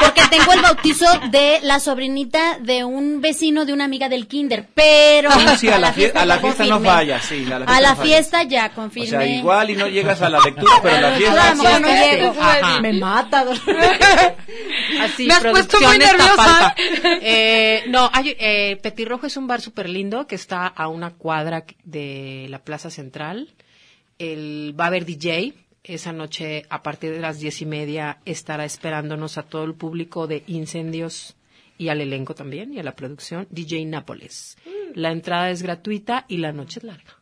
[0.00, 4.66] Porque tengo el bautizo de la sobrinita de un vecino de una amiga del kinder.
[4.74, 6.24] Pero Ah, sí, a la, a fiesta no sí.
[6.24, 6.84] A la fiesta, A la no
[7.96, 7.96] falla.
[7.96, 9.08] fiesta ya O confirmé.
[9.08, 11.80] sea, igual y no llegas a la lectura, pero a la fiesta lo sí.
[11.80, 12.34] no llego.
[12.82, 13.44] Me mata.
[15.02, 16.36] Así, Me has puesto muy Producciones nerviosa.
[16.36, 16.74] Tapalpa.
[17.20, 21.64] Eh, no, hay, eh, Petirrojo es un bar súper lindo que está a una cuadra
[21.84, 23.54] de la Plaza Central.
[24.18, 25.54] El, va a haber DJ.
[25.84, 30.26] Esa noche, a partir de las diez y media, estará esperándonos a todo el público
[30.26, 31.34] de Incendios
[31.78, 34.58] y al elenco también y a la producción, DJ Nápoles.
[34.94, 37.17] La entrada es gratuita y la noche es larga.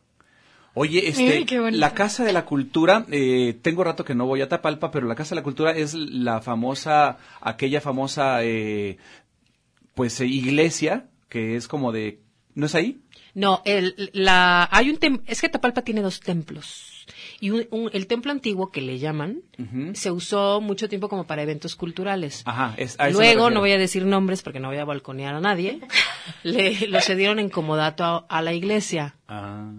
[0.79, 4.47] Oye, este, Ay, la Casa de la Cultura, eh, tengo rato que no voy a
[4.47, 8.97] Tapalpa, pero la Casa de la Cultura es la famosa, aquella famosa, eh,
[9.95, 12.19] pues, eh, iglesia, que es como de,
[12.53, 12.99] ¿no es ahí?
[13.33, 17.05] No, el, la, hay un tem- es que Tapalpa tiene dos templos.
[17.39, 19.41] Y un- un- el templo antiguo que le llaman
[19.93, 22.41] se usó mucho tiempo como para eventos culturales.
[22.45, 25.79] Ajá, es, Luego, no voy a decir nombres porque no voy a balconear a nadie,
[26.43, 29.15] le, lo cedieron en comodato a, a la iglesia.
[29.27, 29.69] Ah.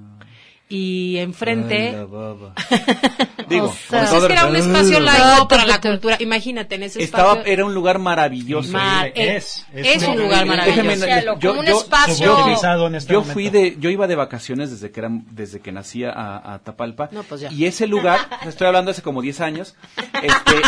[0.71, 1.89] Y enfrente...
[1.89, 2.53] Ay, la baba.
[3.49, 6.17] Digo, sea, Pues que era un espacio laico para la cultura.
[6.21, 7.53] Imagínate, en ese Estaba, espacio...
[7.53, 8.71] era un lugar maravilloso.
[8.73, 9.33] Ma- Increíble.
[9.33, 11.07] eh, Es, es, es un un lugar maravilloso.
[11.07, 14.91] Como yo, un yo- espacio- yo- este yo fui de, yo iba de vacaciones desde
[14.91, 16.13] que era, desde que nací a,
[16.55, 17.09] a Tapalpa.
[17.13, 17.51] No, pues ya.
[17.51, 19.75] Y ese lugar, estoy hablando hace como 10 años,
[20.23, 20.61] este,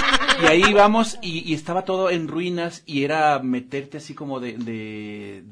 [0.43, 4.55] y ahí íbamos y, y estaba todo en ruinas y era meterte así como de,
[4.55, 5.45] de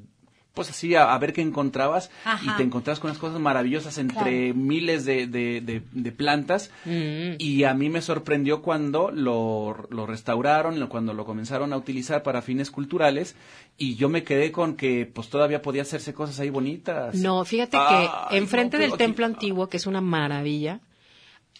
[0.58, 2.52] pues así a, a ver qué encontrabas Ajá.
[2.52, 7.36] y te encontrabas con unas cosas maravillosas entre miles de, de, de- de plantas Mm.
[7.38, 12.42] y a mí me sorprendió cuando lo, lo restauraron, cuando lo comenzaron a utilizar para
[12.42, 13.36] fines culturales
[13.76, 17.14] y yo me quedé con que pues todavía podía hacerse cosas ahí bonitas.
[17.14, 20.80] No, fíjate que enfrente no, del templo aquí- antiguo, que es una maravilla,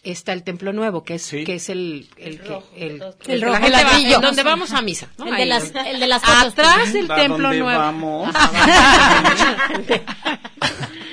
[0.02, 1.44] está el templo nuevo, que es, Sí.
[1.44, 4.42] que es el, el, que- el, El que rojo, la gente el va- en donde
[4.42, 5.08] vamos a misa.
[5.18, 5.26] ¿no?
[5.26, 6.52] El de las, el de las fotos.
[6.52, 7.66] Atrás del ¿A templo nuevo.
[7.66, 8.34] vamos?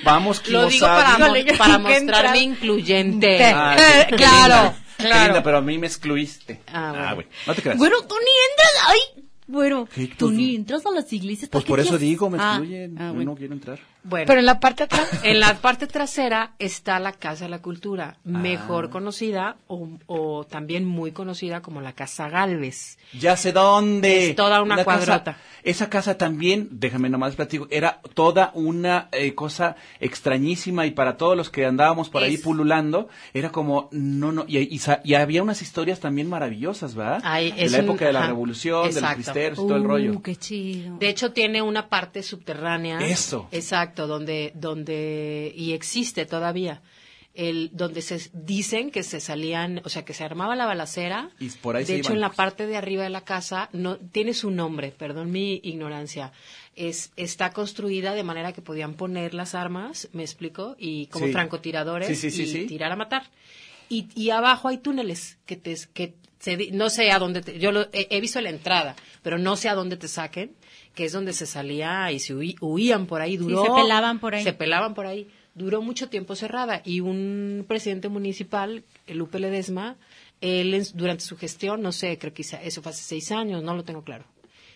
[0.04, 3.44] Vamos, Lo digo para, mo- para ¿Qué mostrarme incluyente.
[3.44, 5.24] Ah, Eh, qué claro, linda, qué claro.
[5.26, 6.62] linda, pero a mí me excluiste.
[6.72, 7.16] Ah, bueno.
[7.16, 7.30] bueno.
[7.48, 7.78] No te creas.
[7.80, 8.72] Bueno, tú ni entras.
[8.88, 10.08] Ay, bueno, ¿Qué?
[10.16, 11.50] tú Pues- ni entras a las iglesias.
[11.50, 12.98] pues ¿para por eso digo, me Ah, excluyen.
[13.00, 13.32] ah, Yo bueno.
[13.32, 13.80] no quiero entrar.
[14.08, 14.88] Bueno, Pero en la parte
[15.24, 18.20] en la parte trasera está la Casa de la Cultura, Ah.
[18.30, 22.98] mejor conocida o, o también muy conocida como la Casa Galvez.
[23.20, 24.30] Ya sé dónde.
[24.30, 25.38] Es toda una casa- cuadrota.
[25.64, 31.36] esa casa también, déjame nomás platico, era toda una eh, cosa extrañísima y para todos
[31.36, 36.00] los que andábamos por ahí pululando, era como, no, no, y, y había unas historias
[36.00, 37.22] también maravillosas, ¿verdad?
[37.24, 39.84] Ay, de la un- época de la ajá, revolución, de los cristeros y todo el
[39.84, 40.12] rollo.
[40.14, 40.98] Uh, qué chido.
[40.98, 43.00] De hecho, tiene una parte subterránea.
[43.00, 43.48] Eso.
[43.52, 46.82] Exacto, donde, donde, y existe todavía,
[47.34, 51.32] el, donde se dicen que se salían, o sea, que se armaba la balacera.
[51.40, 52.18] Y por ahí de se hecho, iban.
[52.18, 56.32] en la parte de arriba de la casa, no, tiene su nombre, perdón mi ignorancia.
[56.78, 61.32] Es, está construida de manera que podían poner las armas, me explico, y como Sí.
[61.34, 63.24] francotiradores Sí, sí, sí, y tirar a matar.
[63.90, 67.72] Y, y abajo hay túneles que te, que se no sé a dónde, te- yo
[67.72, 70.56] lo, he, he visto la entrada, pero no sé a dónde te saquen,
[70.96, 73.64] que es donde se salía y se huí- huían por ahí, duró.
[73.64, 74.44] se pelaban por ahí.
[74.44, 75.28] Se pelaban por ahí.
[75.54, 79.96] Duró mucho tiempo cerrada y un presidente municipal, Lupe Ledesma,
[80.42, 83.64] él en- durante su gestión, no sé, creo que hizo- eso fue hace seis años,
[83.64, 84.26] no lo tengo claro.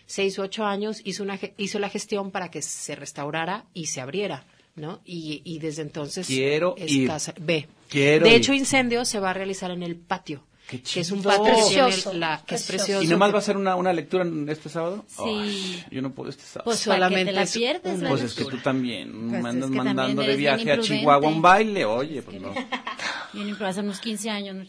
[0.06, 3.86] Seis o ocho años hizo, una, ge- hizo la gestión para que se restaurara y
[3.86, 5.00] se abriera, ¿no?
[5.04, 7.06] Y, y desde entonces Quiero es ir.
[7.06, 7.68] casa- ve.
[7.88, 8.36] Quiero de ir.
[8.36, 12.12] hecho, incendio se va a realizar en el patio, Qué que es un tiene Precioso,
[12.12, 12.76] la- que es precioso.
[12.76, 13.02] precioso.
[13.02, 15.04] ¿Y nomás va a ser una, una lectura en este sábado?
[15.08, 15.22] Sí.
[15.26, 16.66] Ay, yo no puedo este sábado.
[16.66, 19.40] Pues ¿Para qué solamente te la es pierdes, una Pues es que tú también me
[19.40, 20.78] Pues andas es que también mandando de bien viaje a.
[20.80, 22.52] Chihuahua a un baile, oye, pues no.
[23.32, 24.56] Vienen por hace unos 15 años.
[24.56, 24.64] ¿no?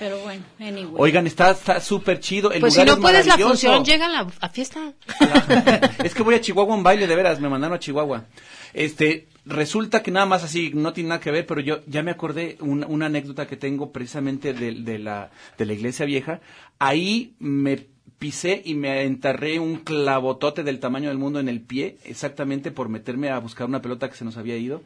[0.00, 0.94] Pero bueno, anyway.
[0.98, 2.50] Oigan, está está súper chido.
[2.50, 4.92] El Pues si lugar no es puedes la función, llega a la a fiesta.
[6.04, 8.24] es que voy a Chihuahua a un baile, de veras, me mandaron a Chihuahua.
[8.72, 12.10] Este, resulta que nada más así, no tiene nada que ver, pero yo ya me
[12.10, 16.40] acordé una, anécdota que tengo precisamente de, la, de la iglesia vieja.
[16.78, 17.86] Ahí me
[18.18, 22.88] pisé y me enterré un clavotote del tamaño del mundo en el pie, exactamente por
[22.88, 24.82] meterme a buscar una pelota que se nos había ido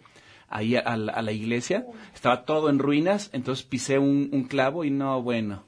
[0.48, 1.86] ahí a, a la iglesia.
[2.14, 5.64] Estaba todo en ruinas, entonces pisé un, un clavo y no, bueno.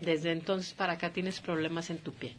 [0.00, 2.36] Desde entonces para acá tienes problemas en tu pie.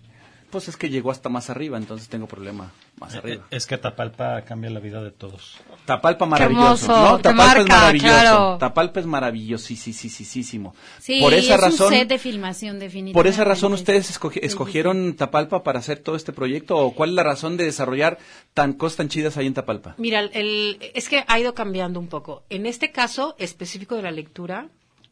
[0.52, 3.48] Pues es que llegó hasta más arriba, entonces tengo problema más arriba.
[3.50, 5.58] Es que Tapalpa cambia la vida de todos.
[5.86, 7.20] Tapalpa maravilloso, hermoso, ¿no?
[7.20, 8.08] Tapalpa es maravilloso.
[8.08, 8.58] claro.
[8.60, 10.76] Tapalpa es maravillosísimo.
[11.00, 13.14] sí, por esa es razón, un set de filmación definitivamente.
[13.18, 17.16] por esa razón ustedes escogi- escogieron Tapalpa para hacer todo este proyecto o cuál es
[17.16, 18.18] la razón de desarrollar
[18.54, 19.96] tan cosas tan chidas ahí en Tapalpa?
[19.98, 22.44] Mira, el, es que ha ido cambiando un poco.
[22.50, 24.68] En este caso específico de la lectura,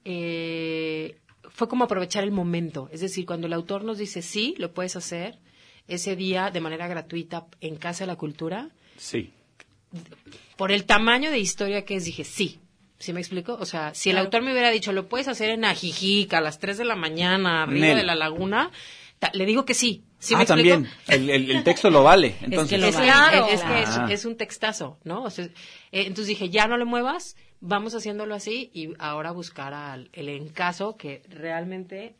[0.06, 1.16] eh,
[1.54, 2.90] fue como aprovechar el momento.
[2.92, 5.38] Es decir, cuando el autor nos dice, sí, lo puedes hacer,
[5.88, 9.32] ese día de manera gratuita en Casa de la Cultura, Sí.
[10.58, 12.60] por el tamaño de historia que es, dije, sí.
[13.00, 13.58] ¿Sí me explico?
[13.60, 16.60] O sea, si el autor me hubiera dicho, lo puedes hacer en Ajijic a las
[16.60, 17.98] 3 de la mañana, arriba Nel.
[18.00, 18.72] de la laguna,
[19.20, 20.04] ta- le digo que sí.
[20.20, 20.70] ¿Sí ah, me explico?
[20.76, 20.92] también.
[21.08, 22.36] El, el- el texto lo vale.
[22.42, 23.46] Entonces, lo es, que- Claro.
[23.48, 24.08] es que es, Ah.
[24.12, 25.24] es un textazo, ¿no?
[25.24, 25.52] O sea, eh,
[25.94, 30.96] entonces dije, ya no le muevas, vamos haciéndolo así y ahora buscar al el encaso
[30.98, 32.16] que realmente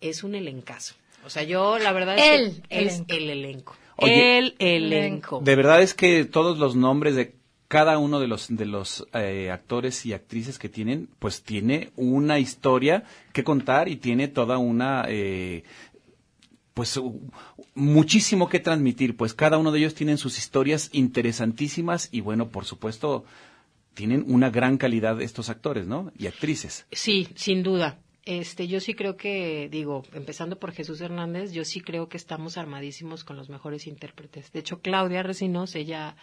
[0.00, 0.94] es un elencazo.
[1.24, 3.14] O sea, yo la verdad es El que es elenco.
[3.14, 3.76] el elenco.
[3.96, 5.40] Oye, el elenco.
[5.42, 7.34] De verdad es que todos los nombres de
[7.68, 12.38] cada uno de los de los eh, actores y actrices que tienen, pues tiene una
[12.38, 15.64] historia que contar y tiene toda una eh,
[16.74, 17.00] pues
[17.74, 22.64] muchísimo que transmitir, pues cada uno de ellos tienen sus historias interesantísimas y bueno, por
[22.64, 23.24] supuesto,
[23.94, 26.12] tienen una gran calidad estos actores, ¿no?
[26.18, 26.86] Y actrices.
[26.92, 27.98] Sí, sin duda.
[28.26, 32.56] Este, yo sí creo que, digo, empezando por Jesús Hernández, yo sí creo que estamos
[32.56, 34.50] armadísimos con los mejores intérpretes.
[34.52, 36.16] De hecho, Claudia Recinos, ella,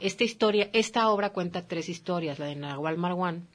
[0.00, 3.46] esta historia, esta obra cuenta tres historias, la de Nahual Marwan,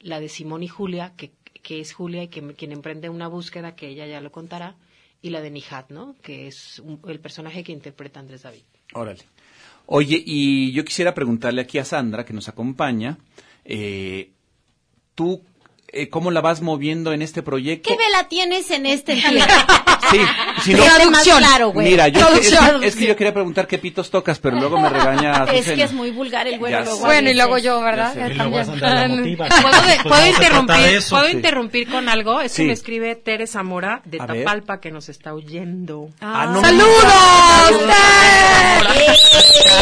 [0.00, 3.74] la de Simón y Julia, que, que es Julia y que, quien emprende una búsqueda
[3.74, 4.76] que ella ya lo contará,
[5.22, 6.16] y la de Nihat, ¿no?
[6.22, 8.62] Que es un- el personaje que interpreta Andrés David.
[8.94, 9.20] Órale.
[9.92, 13.18] Oye, y yo quisiera preguntarle aquí a Sandra, que nos acompaña,
[13.64, 14.30] eh,
[15.16, 15.42] tú,
[15.92, 17.88] eh, ¿cómo la vas moviendo en este proyecto?
[17.90, 19.54] ¿Qué vela tienes en este entierro?
[20.10, 20.18] Sí,
[20.62, 21.90] si no, más claro, güey.
[21.90, 22.82] mira, yo, es, Traducción.
[22.84, 25.92] es que yo quería preguntar qué pitos tocas, pero luego me regaña Es que es
[25.92, 26.74] muy vulgar el güey.
[27.00, 28.14] Bueno, y luego yo, ¿verdad?
[28.28, 29.48] Y luego la motiva.
[29.48, 31.16] ¿Puedo, de- Pues puedo interrumpir, de eso.
[31.16, 31.32] ¿puedo Sí.
[31.36, 32.40] interrumpir con algo?
[32.40, 32.62] Es Sí.
[32.62, 34.44] que me escribe Tere Zamora de A ver.
[34.44, 36.08] Tapalpa que nos está oyendo.
[36.20, 36.60] Ah, no.
[36.60, 37.90] ¡Saludos!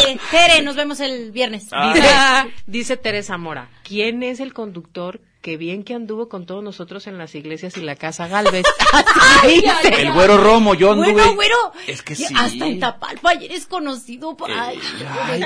[0.07, 1.67] Eh, Tere, nos vemos el viernes.
[1.71, 1.93] Ah.
[1.93, 7.07] Dice, dice Tere Zamora, ¿quién es el conductor que bien que anduvo con todos nosotros
[7.07, 8.65] en las iglesias y la casa Galvez?
[9.43, 10.01] Dice.
[10.01, 10.73] El güero Romo.
[10.73, 11.13] yo anduve.
[11.13, 11.55] Bueno, güero.
[11.87, 12.25] Es que sí.
[12.35, 14.35] Hasta en Tapalpa ya eres conocido.
[14.47, 14.79] Ay,
[15.29, 15.43] ay,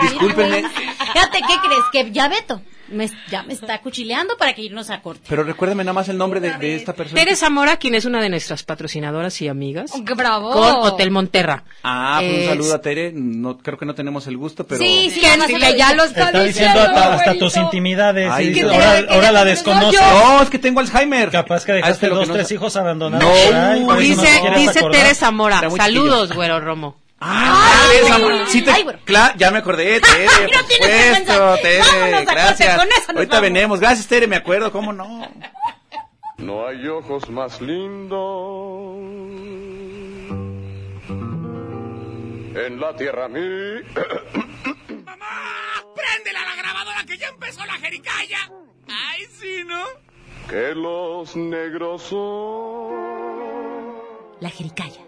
[0.00, 0.68] discúlpenme.
[0.68, 1.84] Fíjate, ¿qué crees?
[1.92, 2.62] Que ya Beto
[2.92, 5.22] me, ya me está cuchileando para que irnos a corte.
[5.28, 7.20] Pero recuérdame nada más el nombre de, de esta persona.
[7.20, 9.92] Tere Zamora, quien es una de nuestras patrocinadoras y amigas.
[10.06, 10.52] ¡Qué bravo!
[10.52, 11.64] Con Hotel Monterra.
[11.82, 13.12] Ah, pues un saludo a Tere.
[13.14, 14.80] No, creo que no tenemos el gusto, pero.
[14.82, 15.96] Sí, sí, Que ya- lo ya dije.
[15.96, 18.30] lo está Está diciendo hasta, hasta tus intimidades.
[18.30, 20.00] Ay, y ahora, ahora que- la desconoces.
[20.00, 21.30] No, es que tengo Alzheimer.
[21.30, 23.24] Capaz que Ah, dejaste que lo dos, que no tres hijos abandonados.
[23.50, 24.80] No, no Dice, dice.
[24.90, 25.62] Tere Zamora.
[25.76, 26.96] Saludos, güero Romo.
[27.24, 27.88] Ah.
[28.48, 28.98] Sí te- Ay, bueno.
[29.06, 30.26] cla- ya me acordé, Tere.
[30.26, 31.78] No por tienes supuesto, Tere.
[31.78, 32.76] Vámonos a corte, Gracias.
[32.76, 33.40] con Ahorita vamos.
[33.42, 33.80] venemos.
[33.80, 35.28] Gracias, Tere, me acuerdo, ¿cómo no?
[36.38, 38.98] No hay ojos más lindos
[42.54, 43.40] en la tierra mí.
[45.94, 48.38] ¡Préndela a la grabadora que ya empezó la jericaya!
[48.88, 49.84] ¡Ay, sí, ¿no?
[50.48, 52.92] que los negros son.
[54.40, 55.00] La jericaya.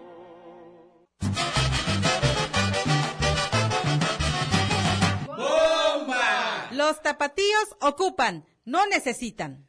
[6.95, 9.67] Los tapatíos ocupan, no necesitan.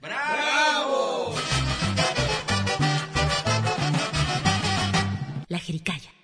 [5.48, 6.15] La jericaya.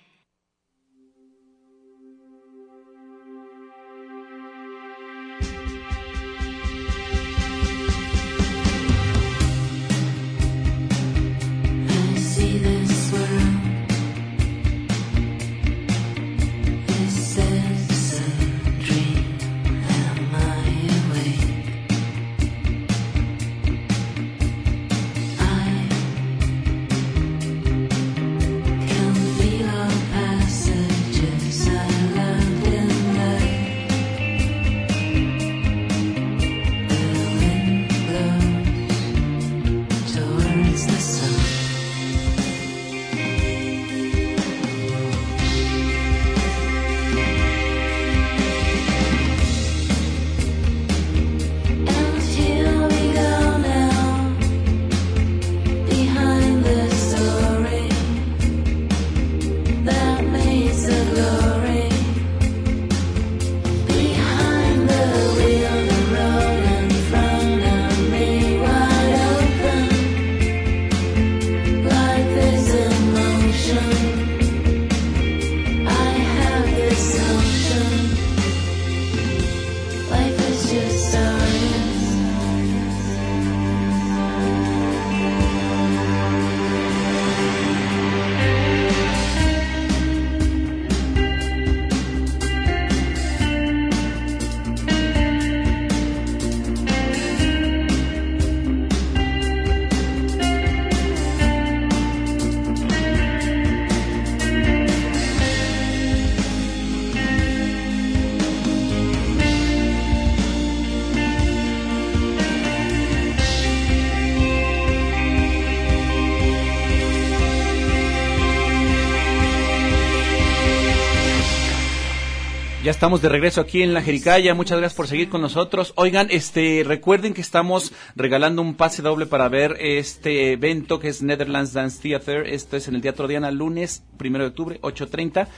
[123.02, 124.54] Estamos de regreso aquí en la Jericaya.
[124.54, 125.92] Muchas gracias por seguir con nosotros.
[125.96, 131.20] Oigan, este, recuerden que estamos regalando un pase doble para ver este evento que es
[131.20, 132.46] Netherlands Dance Theater.
[132.46, 135.48] Esto es en el Teatro Diana, lunes, primero de octubre, 8.30.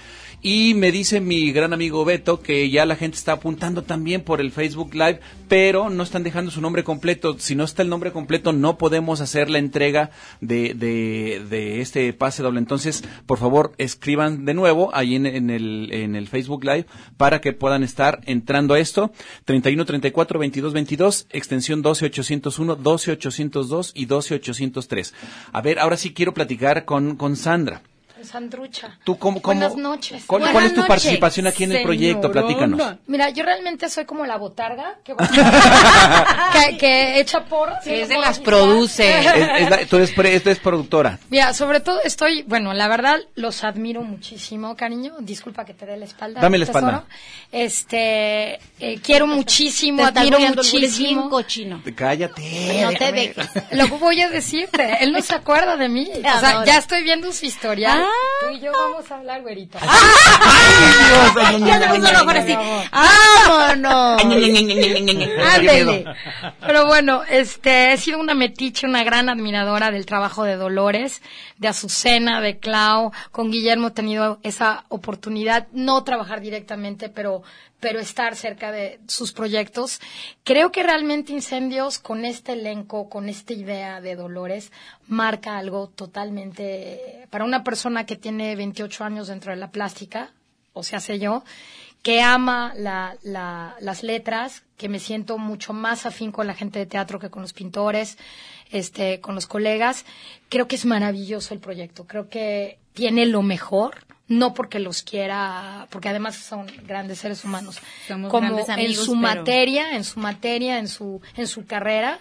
[0.46, 4.42] Y me dice mi gran amigo Beto que ya la gente está apuntando también por
[4.42, 7.38] el Facebook Live, pero no están dejando su nombre completo.
[7.38, 10.10] Si no está el nombre completo, no podemos hacer la entrega
[10.42, 12.58] de, de, de este pase doble.
[12.58, 16.84] Entonces, por favor, escriban de nuevo ahí en, el, en el Facebook Live
[17.16, 19.12] para que puedan estar entrando a esto.
[19.46, 25.14] 31 34 22 22, extensión 12 801, 12 802 y 12 803.
[25.54, 27.80] A ver, ahora sí quiero platicar con, con Sandra.
[28.24, 28.98] Sandrucha.
[29.04, 30.24] ¿Tú cómo, cómo- Buenas noches.
[30.26, 32.30] ¿Cuál, cuál es tu participación aquí en el proyecto?
[32.30, 32.80] Platícanos.
[33.06, 35.14] Mira, yo realmente soy como la botarga que,
[36.68, 37.86] que, que echa porras.
[37.86, 39.04] Es de las produce.
[39.34, 41.18] Es- es la- tú eres, pre- tú eres productora.
[41.30, 45.14] Mira, sobre todo estoy, bueno, la verdad los admiro muchísimo, cariño.
[45.20, 46.40] Disculpa que te dé la espalda.
[46.40, 46.86] Dame la tesoro.
[46.86, 47.06] espalda.
[47.52, 51.30] Este, eh, quiero muchísimo, Te admiro muchísimo.
[51.30, 51.82] cochino.
[51.94, 52.82] Cállate.
[52.82, 53.48] No te dejes.
[53.72, 56.08] Lo que voy a decirte, él no se acuerda de mí.
[56.14, 58.02] O sea, ya estoy viendo su historial.
[58.04, 58.08] Ah.
[58.40, 59.42] Tú y yo vamos a hablar.
[61.64, 62.56] Ya el ojo así.
[62.92, 64.22] ¡Vámonos!
[65.54, 66.04] Ándele.
[66.60, 71.22] Pero bueno, este, he sido una metiche, una gran admiradora del trabajo de Dolores,
[71.58, 73.12] de Azucena, de Clau.
[73.30, 77.42] Con Guillermo he tenido esa oportunidad, no trabajar directamente, pero
[77.84, 80.00] pero estar cerca de sus proyectos.
[80.42, 84.72] Creo que realmente Incendios, con este elenco, con esta idea de Dolores,
[85.06, 90.30] marca algo totalmente, para una persona que tiene 28 años dentro de la plástica,
[90.72, 91.44] o sea, sé yo,
[92.02, 96.86] que ama la- las letras, que me siento mucho más afín con la gente de
[96.86, 98.16] teatro que con los pintores,
[98.70, 100.06] este, con los colegas.
[100.48, 102.06] Creo que es maravilloso el proyecto.
[102.06, 107.78] Creo que tiene lo mejor, no porque los quiera, porque además son grandes seres humanos,
[108.08, 112.18] Somos como grandes en su pero- materia, en su materia, en su, en su carrera,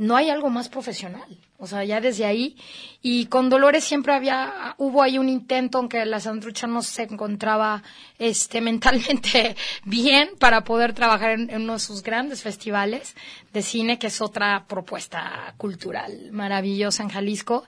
[0.00, 1.36] no hay algo más profesional.
[1.58, 2.56] O sea, ya desde ahí.
[3.02, 7.82] Y con Dolores siempre había, hubo ahí un intento, aunque la Sandrucha no se encontraba
[8.18, 13.14] este, mentalmente bien para poder trabajar en, uno de sus grandes festivales
[13.52, 17.64] de cine, que es otra propuesta cultural maravillosa en Jalisco.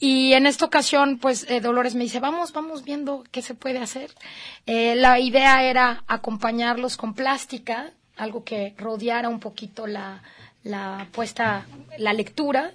[0.00, 3.78] Y en esta ocasión, pues eh, Dolores me dice, vamos, vamos viendo qué se puede
[3.78, 4.10] hacer.
[4.66, 10.20] Eh, la idea era acompañarlos con plástica, algo que rodeara un poquito la,
[10.62, 11.66] la puesta,
[11.98, 12.72] la lectura,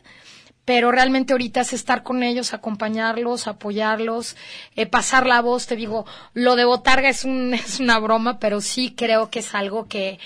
[0.66, 4.36] pero realmente ahorita es estar con ellos, acompañarlos, apoyarlos,
[4.76, 8.62] eh, pasar la voz, te digo, lo de Botarga es, un, es una broma, pero
[8.62, 10.20] sí creo que es algo que,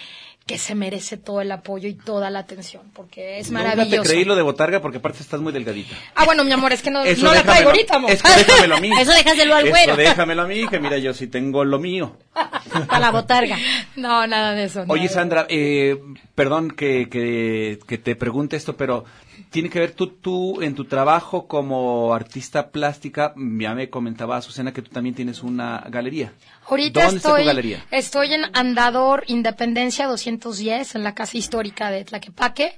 [0.49, 4.01] que se merece todo el apoyo y toda la atención, porque es Nunca maravilloso.
[4.01, 5.95] te creí lo de botarga porque aparte estás muy delgadita.
[6.15, 8.09] Ah, bueno, mi amor, es que no, Eso no la traigo ahorita, amor.
[8.09, 8.91] Eso déjamelo a mí.
[8.99, 9.93] Eso déjaselo al güero.
[9.93, 12.17] Eso déjamelo a mí, que mira, yo sí tengo lo mío.
[12.87, 13.59] Para la botarga.
[13.95, 14.85] No, nada de eso.
[14.87, 15.07] Oye.
[15.07, 16.01] Sandra, eh,
[16.33, 19.05] perdón que, que, que te pregunte esto, pero
[19.49, 24.73] tiene que ver tú, tú en tu trabajo como artista plástica, ya me comentaba Azucena
[24.73, 26.33] que tú también tienes una galería.
[26.67, 27.85] Ahorita ¿Dónde está tu galería?
[27.91, 32.77] estoy en Andador Independencia 210, en la Casa Histórica de Tlaquepaque,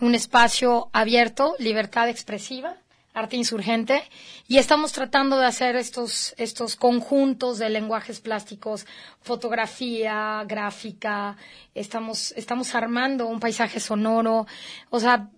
[0.00, 2.76] un espacio abierto, libertad expresiva,
[3.12, 4.02] arte insurgente,
[4.46, 8.86] y estamos tratando de hacer estos, estos conjuntos de lenguajes plásticos,
[9.20, 11.36] fotografía, gráfica,
[11.74, 14.46] estamos, estamos armando un paisaje sonoro,
[14.90, 15.28] o sea,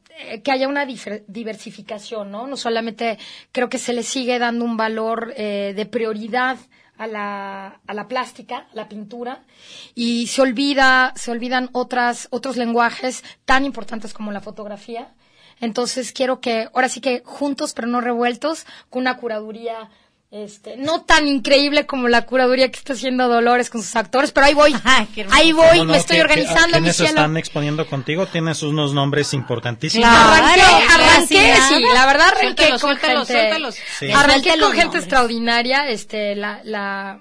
[0.42, 2.46] que haya una diversificación, ¿no?
[2.46, 3.18] No solamente
[3.50, 6.58] creo que se le sigue dando un valor eh, de prioridad
[6.96, 9.44] a la, a la plástica, a la pintura,
[9.94, 15.12] y se olvida, se olvidan otras, otros lenguajes tan importantes como la fotografía.
[15.60, 19.90] Entonces quiero que, ahora sí que juntos pero no revueltos, con una curaduría
[20.32, 24.46] este, no tan increíble como la curaduría que está haciendo Dolores con sus actores, pero
[24.46, 24.74] ahí voy,
[25.30, 27.10] ahí voy, No, no, me estoy ¿qué- qué- organizando, ¿a mi ¿Quiénes cielo.
[27.10, 28.26] están exponiendo contigo?
[28.26, 30.08] Tienes unos nombres importantísimos.
[30.08, 33.74] Arranqué, arranqué, sí, la verdad arranqué Suéltalos, con suéltalos, gente, suéltalos.
[33.98, 34.10] Sí.
[34.10, 37.20] arranqué con gente extraordinaria, este, la, la,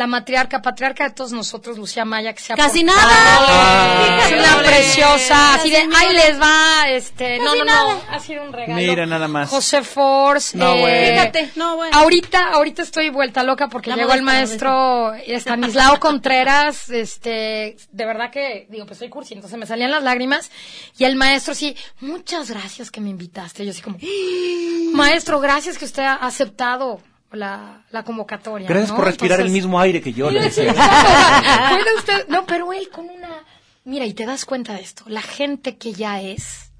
[0.00, 4.26] la matriarca, patriarca de todos nosotros, Lucía Maya, que se ha Casi portado- nada.
[4.26, 7.94] Es una preciosa, así de, ahí les va, este, no, Casi no, nada.
[7.94, 8.74] no, ha sido un regalo.
[8.74, 9.50] Mira nada más.
[9.50, 11.12] José Force, No, eh, bueno.
[11.12, 11.96] Fíjate, no, bueno.
[11.98, 18.30] Ahorita, ahorita estoy vuelta loca porque La llegó el maestro Estanislao Contreras, este, de verdad
[18.30, 20.50] que, digo, pues soy cursi, entonces me salían las lágrimas,
[20.96, 23.98] y el maestro sí, muchas gracias que me invitaste, yo así como,
[24.94, 27.00] maestro, gracias que usted ha aceptado
[27.32, 28.68] la, la convocatoria.
[28.68, 28.96] Gracias ¿no?
[28.96, 30.30] por respirar el mismo aire que yo.
[30.30, 30.72] le decía.
[31.96, 33.44] Usted, no, pero él con una,
[33.84, 36.70] mira, y te das cuenta de esto, la gente que ya es,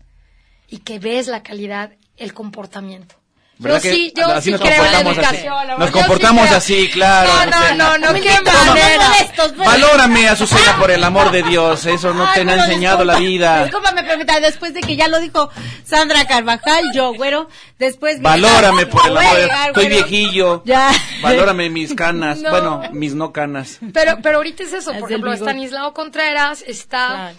[0.69, 3.20] y que ves la calidad, el comportamiento.
[3.61, 5.37] ¿Verdad yo que sí, yo así sí nos creo en la comportamos así?
[5.47, 5.67] educación.
[5.69, 9.07] la Nos comportamos sí así, claro, No, no, no, no, qué No, no, manera.
[9.37, 9.57] pues.
[9.57, 11.85] Valórame, Azucena, por el amor de Dios.
[11.87, 13.65] Eso no Ay, te ha pero enseñado la vida.
[13.65, 15.51] Discúlpame, permítame, después de que ya lo dijo
[15.85, 17.49] Sandra Carvajal, yo, güero,
[17.79, 18.21] después...
[18.23, 19.59] Valórame, por el amor de Dios.
[19.67, 20.63] Estoy viejillo.
[20.65, 20.91] Ya.
[21.23, 22.39] Valórame mis canas.
[22.41, 22.51] No.
[22.51, 23.79] Bueno, mis no canas.
[23.93, 25.47] Pero, pero ahorita es eso, Es por ejemplo, vigor.
[25.49, 27.39] Estanislao Contreras está Claro.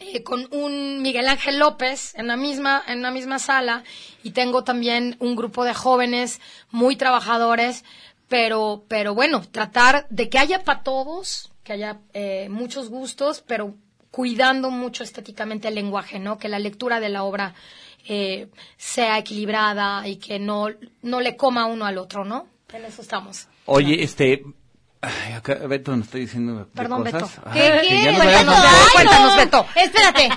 [0.00, 3.84] Eh, con un Miguel Ángel López en la misma, en la misma sala,
[4.22, 6.40] y tengo también un grupo de jóvenes
[6.70, 7.84] muy trabajadores,
[8.26, 13.74] pero, pero bueno, tratar de que haya para todos, que haya eh, muchos gustos, pero
[14.10, 16.38] cuidando mucho estéticamente el lenguaje, ¿no?
[16.38, 17.54] Que la lectura de la obra
[18.08, 18.48] eh,
[18.78, 20.68] sea equilibrada y que no,
[21.02, 22.48] no le coma uno al otro, ¿no?
[22.72, 23.48] En eso estamos.
[23.66, 24.44] Oye, este.
[25.02, 27.22] Ay, acá Beto nos está diciendo de Perdón, cosas.
[27.22, 27.30] Beto.
[27.46, 29.36] Ay, ¿Qué que Cuéntanos, ay, Cuéntanos, no.
[29.36, 29.66] Beto.
[29.74, 30.28] Espérate.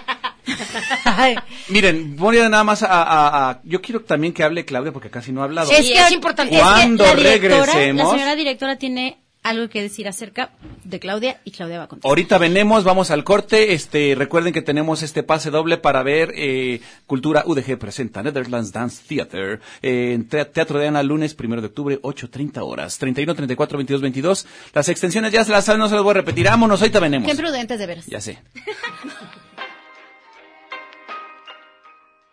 [1.69, 5.09] Miren, voy a nada más a, a- a- Yo quiero también que hable Claudia porque
[5.09, 5.67] casi no ha hablado.
[5.69, 6.57] Sí, es que es importante.
[6.57, 10.51] Cuando la directora, regresemos- La señora directora tiene algo que decir acerca
[10.83, 12.09] de Claudia y Claudia va a contar.
[12.09, 13.73] Ahorita venemos, vamos al corte.
[13.73, 19.03] Este, recuerden que tenemos este pase doble para ver eh, Cultura UDG presenta Netherlands Dance
[19.07, 22.97] Theater eh, en Te- Teatro de Ana, lunes primero de octubre, 8.30 horas.
[22.97, 24.47] 31, 34, 22, 22.
[24.73, 26.45] Las extensiones ya se las saben, no se las voy a repetir.
[26.45, 27.29] Vámonos, ahorita venemos.
[27.29, 28.05] Qué prudentes de veras.
[28.07, 28.39] Ya sé.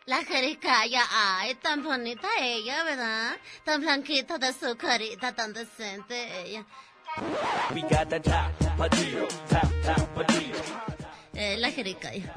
[0.06, 3.36] La jericaya, ay, tan bonita ella, ¿verdad?
[3.64, 6.66] Tan blanquita de su carita, tan decente ella.
[11.34, 12.34] Eh, la jericaya.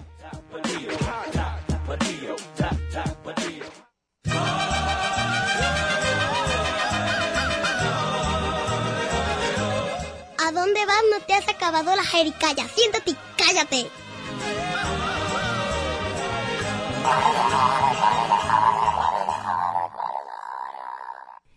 [10.38, 11.02] ¿A dónde vas?
[11.12, 12.68] No te has acabado la jericaya.
[12.68, 13.88] Siéntate y cállate.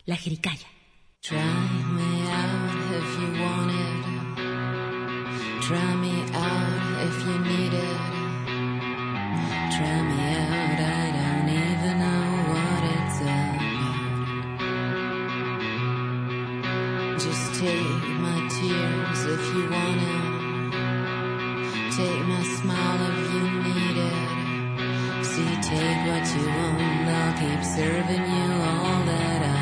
[0.05, 0.67] La jericaya.
[5.67, 7.99] Try me out if you need it.
[9.75, 13.59] Try me out, I don't even know what it's about.
[17.19, 20.31] Just take my tears if you want it.
[21.97, 24.29] Take my smile if you need it.
[25.25, 29.55] See, take what you want, I'll keep serving you all that I've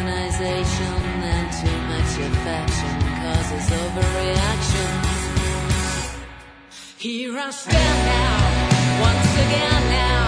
[0.00, 4.90] synchronization, and too much affection causes overreaction.
[6.98, 10.19] Here I stand now, once again now.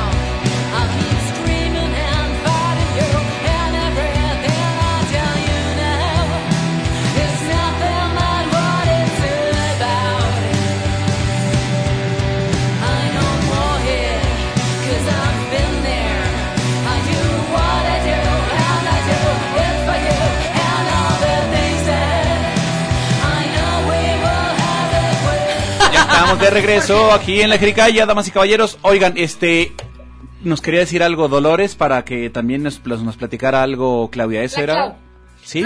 [26.32, 28.78] Estamos de regreso aquí en la Jericaya, damas y caballeros.
[28.80, 29.72] Oigan, este
[30.42, 34.42] nos quería decir algo Dolores para que también nos, nos platicara algo Claudia.
[34.42, 34.74] ¿Eso La era?
[34.74, 34.96] Clau.
[35.42, 35.62] ¿Sí?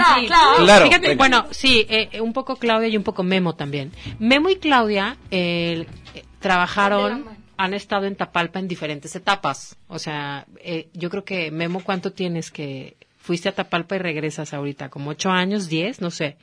[0.57, 3.93] Claro, Fíjate, bueno, sí, eh, eh, un poco Claudia y un poco Memo también.
[4.19, 9.77] Memo y Claudia eh, eh, trabajaron, han estado en Tapalpa en diferentes etapas.
[9.87, 14.53] O sea, eh, yo creo que Memo, ¿cuánto tienes que fuiste a Tapalpa y regresas
[14.53, 14.89] ahorita?
[14.89, 16.01] ¿Como ocho años, diez?
[16.01, 16.35] No sé.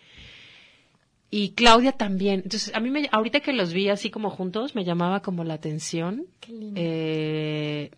[1.36, 2.42] Y Claudia también.
[2.44, 5.54] Entonces, a mí, me, ahorita que los vi así como juntos, me llamaba como la
[5.54, 6.26] atención.
[6.38, 6.80] Qué lindo.
[6.80, 7.90] Eh,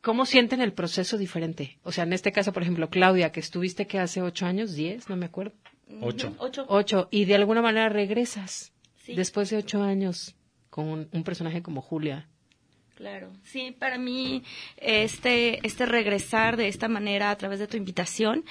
[0.00, 1.78] ¿Cómo sienten el proceso diferente?
[1.82, 5.08] O sea, en este caso, por ejemplo, Claudia, que estuviste que hace ocho años, diez,
[5.08, 5.54] no me acuerdo.
[6.00, 6.34] Ocho.
[6.38, 6.66] Ocho.
[6.68, 7.08] Ocho.
[7.10, 8.72] Y de alguna manera regresas
[9.04, 9.14] Sí.
[9.16, 10.36] después de ocho años
[10.70, 12.28] con un, un personaje como Julia.
[12.94, 14.44] Claro, sí, para mí
[14.76, 18.44] este, este regresar de esta manera a través de tu invitación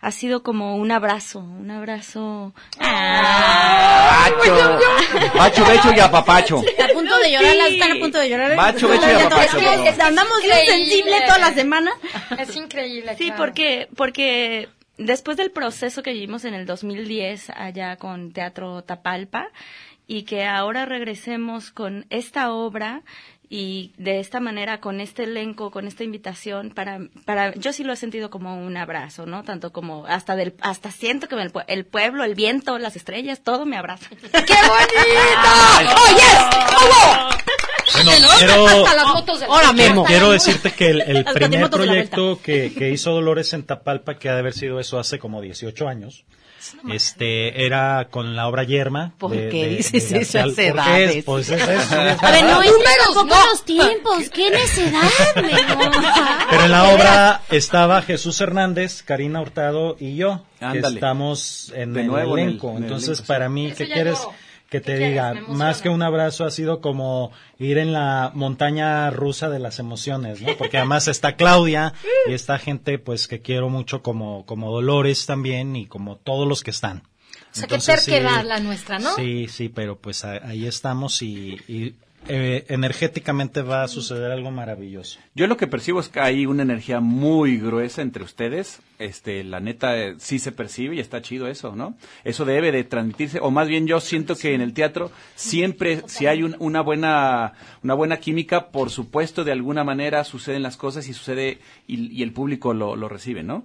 [0.00, 2.52] ha sido como un abrazo, un abrazo.
[2.78, 4.78] Pacho,
[5.36, 6.62] Pacho, Becho y Apapacho.
[6.62, 8.54] Está a punto de llorar, las están a punto de llorar.
[8.54, 10.02] Macho, becho y Es apapacho, que por favor.
[10.02, 11.90] andamos bien sensible toda la semana.
[12.38, 13.16] Es increíble.
[13.16, 13.42] Sí, claro.
[13.42, 14.68] porque, porque
[14.98, 19.48] después del proceso que vivimos en el 2010 allá con Teatro Tapalpa
[20.06, 23.02] y que ahora regresemos con esta obra
[23.48, 27.92] y de esta manera con este elenco, con esta invitación para para yo sí lo
[27.92, 29.44] he sentido como un abrazo, ¿no?
[29.44, 33.42] Tanto como hasta del hasta siento que el, pue- el pueblo, el viento, las estrellas,
[33.42, 34.08] todo me abraza.
[34.20, 35.96] ¡Qué bonito!
[35.96, 38.04] ¡Oh, yes!
[38.04, 40.04] Bueno, quiero, hasta las fotos del- Ahora, Memo.
[40.04, 44.34] quiero decirte que el, el primer proyecto que, que hizo Dolores en Tapalpa, que ha
[44.34, 46.24] de haber sido eso hace como 18 años,
[46.90, 49.12] este era con la obra Yerma.
[49.18, 51.02] ¿Por de- qué de- dices de esas García- ¿por qué?
[51.04, 51.24] edades?
[51.24, 51.94] Pues es eso.
[52.00, 53.46] A ver, no es Números, tampoco no.
[53.50, 54.30] los tiempos.
[54.30, 55.02] ¿Qué necedad?
[56.50, 60.42] Pero en la obra estaba Jesús Hernández, Karina Hurtado y yo,
[60.72, 62.70] que estamos en De el en el- elenco.
[62.70, 63.28] en el Entonces, elenco, sí.
[63.28, 64.18] para mí, ¿qué quieres.
[64.68, 65.34] Que te diga?
[65.48, 70.40] Más que un abrazo ha sido como ir en la montaña rusa de las emociones,
[70.40, 70.56] ¿no?
[70.56, 71.94] Porque además está Claudia
[72.28, 76.62] y está gente pues que quiero mucho como, como Dolores también y como todos los
[76.62, 77.02] que están.
[77.52, 79.14] O sea, qué sí, terquedad la nuestra, ¿no?
[79.14, 81.94] Sí, sí, pero pues ahí estamos y, y,
[82.28, 85.18] eh, energéticamente va a suceder algo maravilloso.
[85.34, 88.80] Yo lo que percibo es que hay una energía muy gruesa entre ustedes.
[88.98, 91.96] Este, la neta, eh, sí se percibe y está chido eso, ¿no?
[92.24, 96.26] Eso debe de transmitirse, o más bien yo siento que en el teatro siempre, si
[96.26, 97.52] hay un- una buena,
[97.82, 102.22] una buena química, por supuesto, de alguna manera suceden las cosas y sucede, y, y
[102.22, 103.64] el público lo, lo recibe, ¿no?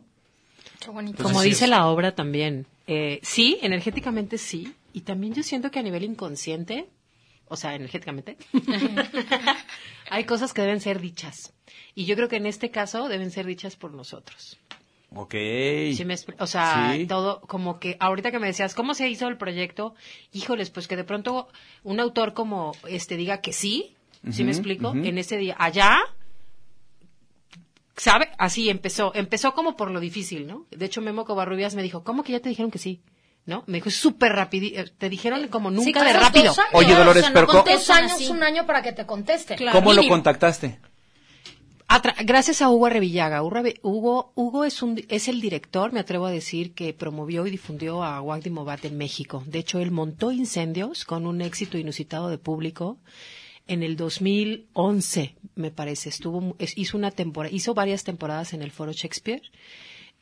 [0.80, 1.24] Qué bonito.
[1.24, 1.70] Como dice es.
[1.70, 2.66] la obra también.
[2.88, 4.74] Eh, sí, energéticamente sí.
[4.94, 6.88] Y también yo siento que a nivel inconsciente,
[7.52, 8.38] o sea, energéticamente,
[10.10, 11.54] hay cosas que deben ser dichas.
[11.94, 14.58] Y yo creo que en este caso deben ser dichas por nosotros.
[15.14, 15.34] Ok.
[15.34, 17.06] Sí me expl- o sea, Sí.
[17.06, 19.94] todo como que ahorita que me decías cómo se hizo el proyecto,
[20.32, 21.50] híjoles, pues que de pronto
[21.84, 23.96] un autor como este diga que sí,
[24.32, 24.92] ¿sí me explico?
[24.94, 26.00] En ese día allá
[27.98, 28.30] ¿Sabe?
[28.40, 29.12] Así empezó.
[29.14, 30.66] Empezó como por lo difícil, ¿no?
[30.72, 33.02] De hecho, Memo Covarrubias me dijo, ¿cómo que ya te dijeron que sí?
[33.46, 33.64] ¿No?
[33.68, 34.84] Me dijo, es súper rápido.
[34.98, 36.52] Te dijeron como Sí, nunca de rápido.
[36.52, 39.56] años, Oye, Dolores, o sea, pero no dos años, un año para que te conteste.
[39.72, 40.80] ¿Cómo lo contactaste?
[42.24, 43.44] Gracias a Hugo Revillaga.
[43.44, 47.52] Hugo, Hugo, Hugo es, un, es el director, me atrevo a decir, que promovió y
[47.52, 49.44] difundió a Wagdi Mobat en México.
[49.46, 52.98] De hecho, él montó incendios con un éxito inusitado de público.
[53.68, 58.72] En el 2011, me parece, estuvo, es- hizo una temporada, hizo varias temporadas en el
[58.72, 59.42] Foro Shakespeare.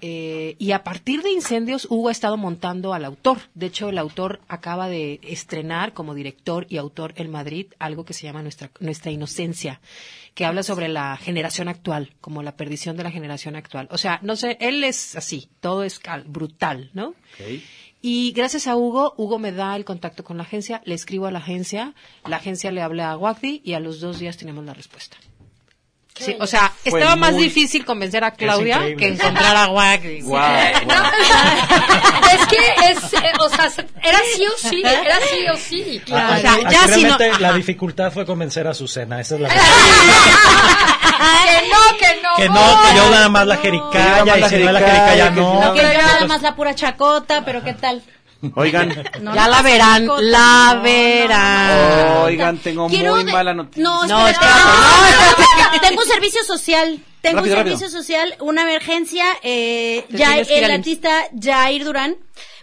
[0.01, 3.39] Eh, y a partir de Incendios, Hugo ha estado montando al autor.
[3.53, 8.13] De hecho, el autor acaba de estrenar como director y autor en Madrid algo que
[8.13, 9.81] se llama Nuestra, Nuestra Inocencia,
[10.35, 13.89] que habla sobre la generación actual, como la perdición de la generación actual.
[13.91, 17.13] O sea, no sé, él es así, todo es cal- brutal, ¿no?
[18.01, 21.31] Y gracias a Hugo, Hugo me da el contacto con la agencia, le escribo a
[21.31, 21.93] la agencia,
[22.25, 25.17] la agencia le habla a Wagdi y a los dos días tenemos la respuesta.
[26.15, 30.21] Sí, o sea, Estaba más difícil convencer a Claudia que encontrar a Wagdi.
[30.21, 30.41] Guau,
[30.85, 31.03] guau.
[32.33, 32.57] es que
[32.91, 33.69] es, eh, o sea,
[34.03, 36.01] era sí o sí, era sí o sí.
[36.11, 39.19] Ah, o sea, aquí- ya aquí si no- realmente la dificultad fue convencer a Susana.
[39.21, 39.49] Esa es la
[41.49, 42.35] que no, que no.
[42.37, 45.73] que no, que yo nada más la jericaya y si no la jericaya, no.
[45.73, 48.01] Que yo nada más la pura chacota, pero ¿qué tal?
[48.55, 48.89] Oigan,
[49.21, 52.17] No, ya no la verán, la No, no, verán.
[52.23, 53.83] oigan, tengo Quiero muy de- mala noticia.
[53.83, 54.51] No, No, espera,
[55.29, 56.99] espérate, no, tengo un servicio social.
[57.21, 57.77] Tengo Rápido, un rápido.
[57.77, 59.25] servicio social, una emergencia.
[59.43, 62.15] Eh, ya el artista Jair Durán,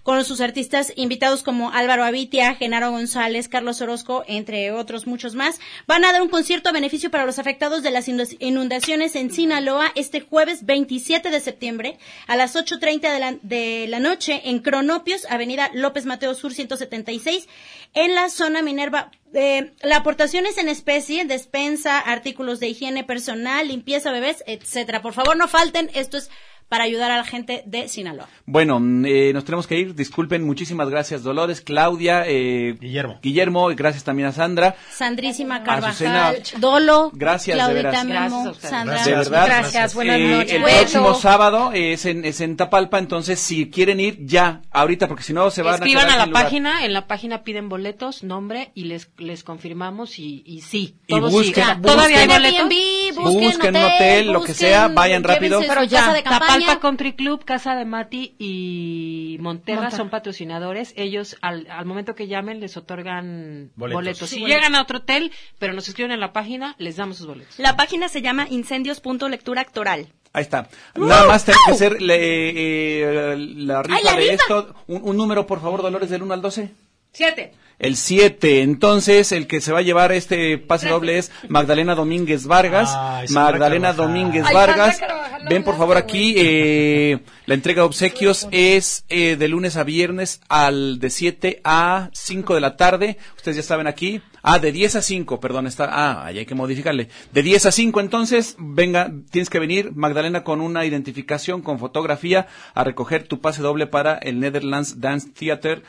[0.06, 5.58] con sus artistas invitados como Álvaro Avitia, Genaro González, Carlos Orozco, entre otros muchos más,
[5.88, 9.32] van a dar un concierto a beneficio para los afectados de las inundac- inundaciones en
[9.32, 11.98] Sinaloa este jueves 27 de septiembre
[12.28, 17.48] a las 8.30 de la, de la noche en Cronopios, Avenida López Mateo Sur 176,
[17.94, 19.10] en la zona Minerva.
[19.34, 25.02] Eh, la aportación es en especie, despensa, artículos de higiene personal, limpieza, bebés, etcétera.
[25.02, 25.90] Por favor, no falten.
[25.94, 26.30] Esto es
[26.68, 28.28] para ayudar a la gente de Sinaloa.
[28.44, 29.94] Bueno, eh, nos tenemos que ir.
[29.94, 33.18] Disculpen, muchísimas gracias, Dolores, Claudia, eh, Guillermo.
[33.22, 34.76] Guillermo, gracias también a Sandra.
[34.90, 38.04] Sandrísima Azucena, Carvajal, Dolo, gracias, de Claudita veras.
[38.04, 38.70] Memo, Gracias a ustedes.
[38.70, 39.04] Sandra.
[39.04, 39.46] De verdad.
[39.46, 40.52] Gracias, buenas Eh, noches.
[40.52, 45.22] El próximo sábado es en, es en Tapalpa, entonces si quieren ir ya, ahorita, porque
[45.22, 46.42] si no se van Escriban a quedar a la lugar.
[46.44, 50.96] página, en la página piden boletos, nombre y les les confirmamos y, y sí.
[51.06, 51.60] Y todo busquen- sí.
[51.60, 52.60] Ah, busquen- Todavía hay Busquen boletos.
[52.60, 55.60] Airbnb, Busquen busquen, hotel, lo que sea, vayan rápido.
[55.66, 56.55] Pero ya, casa de campaña.
[56.60, 59.96] Tapalpa Country Club, Casa de Mati y Monterra Monterra.
[59.96, 60.92] son patrocinadores.
[60.96, 63.94] Ellos, al, al momento que llamen, les otorgan Boletos.
[64.02, 64.28] boletos.
[64.30, 67.26] Si Sí, llegan a otro hotel, pero nos escriben en la página, les damos sus
[67.26, 67.58] boletos.
[67.58, 70.08] La página se llama incendios.lectura actoral.
[70.32, 70.68] Ahí está.
[70.94, 74.34] Nada más tengo que hacer le- eh, la rifa la de rifa!
[74.34, 74.74] esto.
[74.86, 76.70] Un, un número, por favor, Dolores, del 1 al 12.
[77.12, 77.54] Siete.
[77.78, 78.62] El 7.
[78.62, 82.90] Entonces, el que se va a llevar este pase doble es Magdalena Domínguez Vargas.
[82.94, 83.92] Ay, Magdalena.
[83.92, 85.00] Domínguez Vargas.
[85.48, 86.34] Ven por favor aquí.
[86.36, 92.10] eh, la entrega de obsequios es eh, de lunes a viernes al de 7 a
[92.12, 93.18] 5 de la tarde.
[93.36, 94.22] Ustedes ya saben aquí.
[94.42, 95.88] Ah, de 10 a 5, perdón, está.
[95.90, 97.08] Ah, ahí hay que modificarle.
[97.32, 102.46] De 10 a 5, entonces, venga, tienes que venir, Magdalena, con una identificación, con fotografía,
[102.72, 105.82] a recoger tu pase doble para el Netherlands Dance Theater.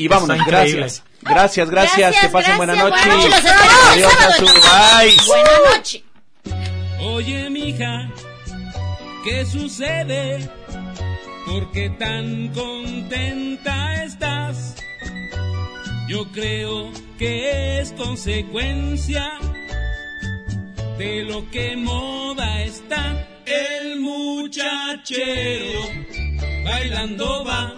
[0.00, 1.02] Y vámonos, gracias.
[1.20, 3.10] Gracias, gracias, Gracias, que pasen buena gracias, noche.
[3.10, 4.62] buenas noches, los esperamos el Adiós.
[4.96, 5.16] Bye.
[5.26, 6.02] Buenas noches.
[7.02, 8.10] Oye, mija,
[9.24, 10.48] ¿qué sucede?
[11.44, 14.76] ¿Por qué tan contenta estás?
[16.08, 19.32] Yo creo que es consecuencia
[20.96, 23.26] de lo que moda está.
[23.44, 25.80] El muchachero
[26.64, 27.74] bailando va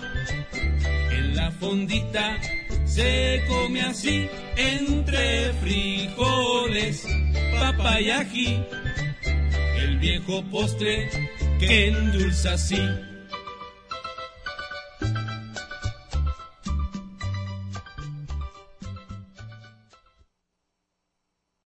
[1.17, 2.39] en la fondita.
[2.85, 7.07] Se come así entre frijoles,
[7.59, 8.63] papa y ají
[9.77, 11.09] el viejo postre
[11.59, 12.81] que endulza así